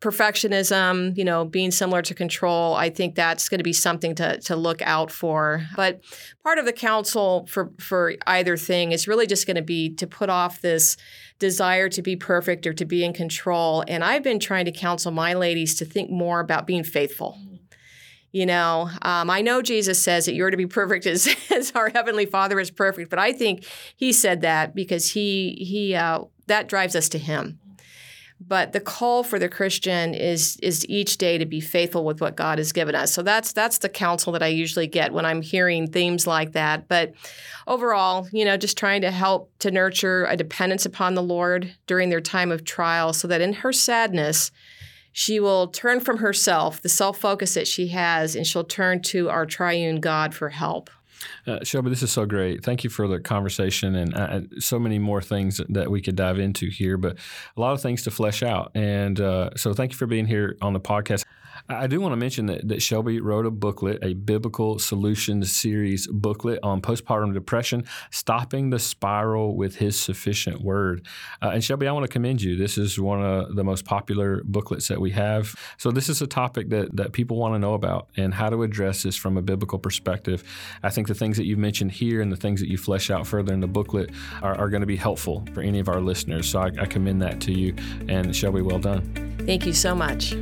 Perfectionism, 0.00 1.16
you 1.16 1.24
know, 1.24 1.44
being 1.44 1.70
similar 1.70 2.02
to 2.02 2.14
control, 2.14 2.74
I 2.74 2.90
think 2.90 3.14
that's 3.14 3.48
going 3.48 3.58
to 3.58 3.64
be 3.64 3.72
something 3.72 4.14
to, 4.16 4.38
to 4.40 4.56
look 4.56 4.82
out 4.82 5.10
for. 5.10 5.66
But 5.76 6.00
part 6.42 6.58
of 6.58 6.64
the 6.64 6.72
counsel 6.72 7.46
for, 7.48 7.70
for 7.78 8.14
either 8.26 8.56
thing 8.56 8.92
is 8.92 9.08
really 9.08 9.26
just 9.26 9.46
going 9.46 9.56
to 9.56 9.62
be 9.62 9.94
to 9.96 10.06
put 10.06 10.30
off 10.30 10.60
this 10.60 10.96
desire 11.38 11.88
to 11.90 12.02
be 12.02 12.16
perfect 12.16 12.66
or 12.66 12.72
to 12.72 12.84
be 12.84 13.04
in 13.04 13.12
control. 13.12 13.84
And 13.86 14.02
I've 14.02 14.22
been 14.22 14.38
trying 14.38 14.64
to 14.64 14.72
counsel 14.72 15.12
my 15.12 15.34
ladies 15.34 15.74
to 15.76 15.84
think 15.84 16.10
more 16.10 16.40
about 16.40 16.66
being 16.66 16.84
faithful 16.84 17.38
you 18.36 18.44
know, 18.44 18.90
um, 19.00 19.30
I 19.30 19.40
know 19.40 19.62
Jesus 19.62 20.02
says 20.02 20.26
that 20.26 20.34
you're 20.34 20.50
to 20.50 20.58
be 20.58 20.66
perfect 20.66 21.06
as, 21.06 21.26
as 21.50 21.72
our 21.72 21.88
heavenly 21.88 22.26
Father 22.26 22.60
is 22.60 22.70
perfect, 22.70 23.08
but 23.08 23.18
I 23.18 23.32
think 23.32 23.64
he 23.96 24.12
said 24.12 24.42
that 24.42 24.74
because 24.74 25.12
he 25.12 25.56
he 25.66 25.94
uh, 25.94 26.24
that 26.46 26.68
drives 26.68 26.94
us 26.94 27.08
to 27.10 27.18
Him. 27.18 27.58
But 28.38 28.72
the 28.72 28.80
call 28.80 29.22
for 29.22 29.38
the 29.38 29.48
Christian 29.48 30.14
is 30.14 30.58
is 30.62 30.86
each 30.88 31.16
day 31.16 31.38
to 31.38 31.46
be 31.46 31.60
faithful 31.60 32.04
with 32.04 32.20
what 32.20 32.36
God 32.36 32.58
has 32.58 32.70
given 32.70 32.94
us. 32.94 33.12
So 33.12 33.22
that's 33.22 33.52
that's 33.52 33.78
the 33.78 33.88
counsel 33.88 34.32
that 34.34 34.42
I 34.42 34.48
usually 34.48 34.86
get 34.86 35.12
when 35.12 35.24
I'm 35.24 35.40
hearing 35.40 35.90
themes 35.90 36.26
like 36.26 36.52
that. 36.52 36.86
But 36.86 37.14
overall, 37.66 38.28
you 38.32 38.44
know, 38.44 38.56
just 38.56 38.76
trying 38.76 39.00
to 39.00 39.10
help 39.10 39.50
to 39.60 39.70
nurture 39.70 40.26
a 40.26 40.36
dependence 40.36 40.84
upon 40.84 41.14
the 41.14 41.22
Lord 41.22 41.74
during 41.86 42.10
their 42.10 42.20
time 42.20 42.52
of 42.52 42.64
trial, 42.64 43.12
so 43.12 43.26
that 43.28 43.40
in 43.40 43.54
her 43.54 43.72
sadness 43.72 44.50
she 45.12 45.40
will 45.40 45.68
turn 45.68 46.00
from 46.00 46.18
herself, 46.18 46.82
the 46.82 46.90
self 46.90 47.18
focus 47.18 47.54
that 47.54 47.66
she 47.66 47.88
has, 47.88 48.36
and 48.36 48.46
she'll 48.46 48.64
turn 48.64 49.00
to 49.00 49.30
our 49.30 49.46
triune 49.46 49.98
God 49.98 50.34
for 50.34 50.50
help. 50.50 50.90
Uh, 51.46 51.60
Shelbi, 51.60 51.88
this 51.90 52.02
is 52.02 52.10
so 52.10 52.26
great. 52.26 52.64
Thank 52.64 52.84
you 52.84 52.90
for 52.90 53.08
the 53.08 53.20
conversation 53.20 53.94
and 53.94 54.14
uh, 54.14 54.40
so 54.58 54.78
many 54.78 54.98
more 54.98 55.22
things 55.22 55.60
that 55.68 55.90
we 55.90 56.00
could 56.00 56.16
dive 56.16 56.38
into 56.38 56.68
here, 56.68 56.96
but 56.96 57.16
a 57.56 57.60
lot 57.60 57.72
of 57.72 57.80
things 57.80 58.02
to 58.04 58.10
flesh 58.10 58.42
out. 58.42 58.72
And 58.74 59.20
uh, 59.20 59.50
so, 59.56 59.74
thank 59.74 59.92
you 59.92 59.98
for 59.98 60.06
being 60.06 60.26
here 60.26 60.56
on 60.60 60.72
the 60.72 60.80
podcast. 60.80 61.24
I 61.68 61.86
do 61.86 62.00
want 62.00 62.12
to 62.12 62.16
mention 62.16 62.46
that, 62.46 62.68
that 62.68 62.78
Shelbi 62.78 63.20
wrote 63.20 63.46
a 63.46 63.50
booklet, 63.50 63.98
a 64.02 64.14
biblical 64.14 64.78
solutions 64.78 65.52
series 65.52 66.06
booklet 66.06 66.60
on 66.62 66.80
postpartum 66.80 67.34
depression, 67.34 67.84
stopping 68.10 68.70
the 68.70 68.78
spiral 68.78 69.56
with 69.56 69.76
his 69.76 69.98
sufficient 69.98 70.60
word. 70.60 71.06
Uh, 71.42 71.50
and 71.50 71.62
Shelbi, 71.62 71.88
I 71.88 71.92
want 71.92 72.04
to 72.04 72.08
commend 72.08 72.42
you. 72.42 72.56
This 72.56 72.78
is 72.78 73.00
one 73.00 73.22
of 73.22 73.56
the 73.56 73.64
most 73.64 73.84
popular 73.84 74.42
booklets 74.44 74.88
that 74.88 75.00
we 75.00 75.10
have. 75.12 75.54
So 75.76 75.90
this 75.90 76.08
is 76.08 76.22
a 76.22 76.26
topic 76.26 76.68
that, 76.70 76.94
that 76.96 77.12
people 77.12 77.36
want 77.36 77.54
to 77.54 77.58
know 77.58 77.74
about 77.74 78.08
and 78.16 78.32
how 78.32 78.48
to 78.48 78.62
address 78.62 79.02
this 79.02 79.16
from 79.16 79.36
a 79.36 79.42
biblical 79.42 79.78
perspective. 79.78 80.44
I 80.82 80.90
think 80.90 81.08
the 81.08 81.14
things 81.14 81.36
that 81.36 81.46
you've 81.46 81.58
mentioned 81.58 81.92
here 81.92 82.20
and 82.20 82.30
the 82.30 82.36
things 82.36 82.60
that 82.60 82.68
you 82.68 82.78
flesh 82.78 83.10
out 83.10 83.26
further 83.26 83.52
in 83.52 83.60
the 83.60 83.66
booklet 83.66 84.10
are, 84.42 84.56
are 84.56 84.68
going 84.68 84.82
to 84.82 84.86
be 84.86 84.96
helpful 84.96 85.44
for 85.52 85.62
any 85.62 85.80
of 85.80 85.88
our 85.88 86.00
listeners. 86.00 86.48
So 86.48 86.60
I, 86.60 86.70
I 86.78 86.86
commend 86.86 87.22
that 87.22 87.40
to 87.42 87.52
you. 87.52 87.74
And 88.08 88.28
Shelbi, 88.28 88.62
well 88.62 88.78
done. 88.78 89.02
Thank 89.46 89.66
you 89.66 89.72
so 89.72 89.94
much. 89.94 90.34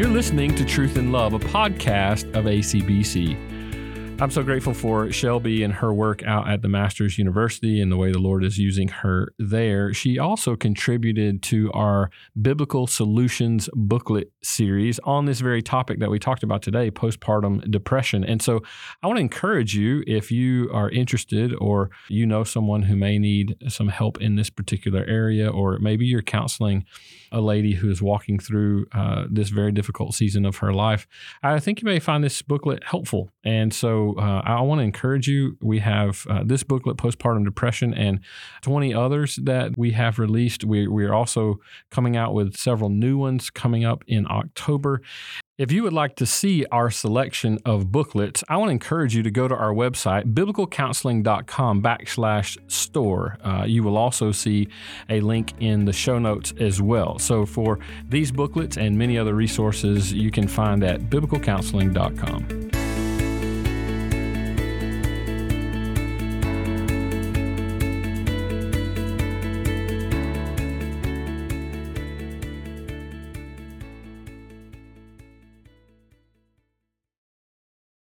You're 0.00 0.08
listening 0.08 0.54
to 0.54 0.64
Truth 0.64 0.96
in 0.96 1.12
Love, 1.12 1.34
a 1.34 1.38
podcast 1.38 2.24
of 2.34 2.46
ACBC. 2.46 3.49
I'm 4.20 4.30
so 4.30 4.42
grateful 4.42 4.74
for 4.74 5.06
Shelbi 5.06 5.64
and 5.64 5.72
her 5.72 5.94
work 5.94 6.22
out 6.24 6.46
at 6.46 6.60
the 6.60 6.68
Masters 6.68 7.16
University 7.16 7.80
and 7.80 7.90
the 7.90 7.96
way 7.96 8.12
the 8.12 8.18
Lord 8.18 8.44
is 8.44 8.58
using 8.58 8.88
her 8.88 9.32
there. 9.38 9.94
She 9.94 10.18
also 10.18 10.56
contributed 10.56 11.42
to 11.44 11.72
our 11.72 12.10
Biblical 12.40 12.86
Solutions 12.86 13.70
booklet 13.72 14.30
series 14.42 14.98
on 15.04 15.24
this 15.24 15.40
very 15.40 15.62
topic 15.62 16.00
that 16.00 16.10
we 16.10 16.18
talked 16.18 16.42
about 16.42 16.60
today 16.60 16.90
postpartum 16.90 17.70
depression. 17.70 18.22
And 18.22 18.42
so 18.42 18.60
I 19.02 19.06
want 19.06 19.16
to 19.16 19.22
encourage 19.22 19.74
you 19.74 20.04
if 20.06 20.30
you 20.30 20.70
are 20.70 20.90
interested 20.90 21.54
or 21.54 21.88
you 22.10 22.26
know 22.26 22.44
someone 22.44 22.82
who 22.82 22.96
may 22.96 23.18
need 23.18 23.56
some 23.68 23.88
help 23.88 24.20
in 24.20 24.36
this 24.36 24.50
particular 24.50 25.02
area, 25.08 25.48
or 25.48 25.78
maybe 25.78 26.04
you're 26.04 26.20
counseling 26.20 26.84
a 27.32 27.40
lady 27.40 27.74
who 27.74 27.90
is 27.90 28.02
walking 28.02 28.38
through 28.38 28.86
uh, 28.92 29.24
this 29.30 29.48
very 29.50 29.72
difficult 29.72 30.14
season 30.14 30.44
of 30.44 30.56
her 30.58 30.72
life, 30.72 31.06
I 31.42 31.60
think 31.60 31.80
you 31.80 31.86
may 31.86 32.00
find 32.00 32.22
this 32.24 32.42
booklet 32.42 32.84
helpful. 32.84 33.30
And 33.44 33.72
uh, 34.18 34.42
I 34.44 34.60
want 34.62 34.80
to 34.80 34.84
encourage 34.84 35.28
you. 35.28 35.56
We 35.60 35.78
have 35.80 36.26
uh, 36.28 36.42
this 36.44 36.62
booklet, 36.62 36.96
Postpartum 36.96 37.44
Depression, 37.44 37.94
and 37.94 38.20
20 38.62 38.94
others 38.94 39.36
that 39.42 39.76
we 39.76 39.92
have 39.92 40.18
released. 40.18 40.64
We, 40.64 40.88
we 40.88 41.04
are 41.04 41.14
also 41.14 41.60
coming 41.90 42.16
out 42.16 42.34
with 42.34 42.56
several 42.56 42.90
new 42.90 43.18
ones 43.18 43.50
coming 43.50 43.84
up 43.84 44.04
in 44.06 44.26
October. 44.30 45.02
If 45.60 45.70
you 45.70 45.82
would 45.82 45.92
like 45.92 46.16
to 46.16 46.24
see 46.24 46.64
our 46.72 46.90
selection 46.90 47.58
of 47.66 47.92
booklets, 47.92 48.42
I 48.48 48.56
want 48.56 48.70
to 48.70 48.72
encourage 48.72 49.14
you 49.14 49.22
to 49.22 49.30
go 49.30 49.46
to 49.46 49.54
our 49.54 49.74
website, 49.74 50.32
biblicalcounseling.com 50.32 51.82
backslash 51.82 52.56
store. 52.70 53.36
Uh, 53.44 53.64
you 53.66 53.82
will 53.82 53.98
also 53.98 54.32
see 54.32 54.68
a 55.10 55.20
link 55.20 55.52
in 55.60 55.84
the 55.84 55.92
show 55.92 56.18
notes 56.18 56.54
as 56.58 56.80
well. 56.80 57.18
So 57.18 57.44
for 57.44 57.78
these 58.08 58.32
booklets 58.32 58.78
and 58.78 58.96
many 58.96 59.18
other 59.18 59.34
resources, 59.34 60.14
you 60.14 60.30
can 60.30 60.48
find 60.48 60.82
at 60.82 61.10
biblicalcounseling.com. 61.10 62.79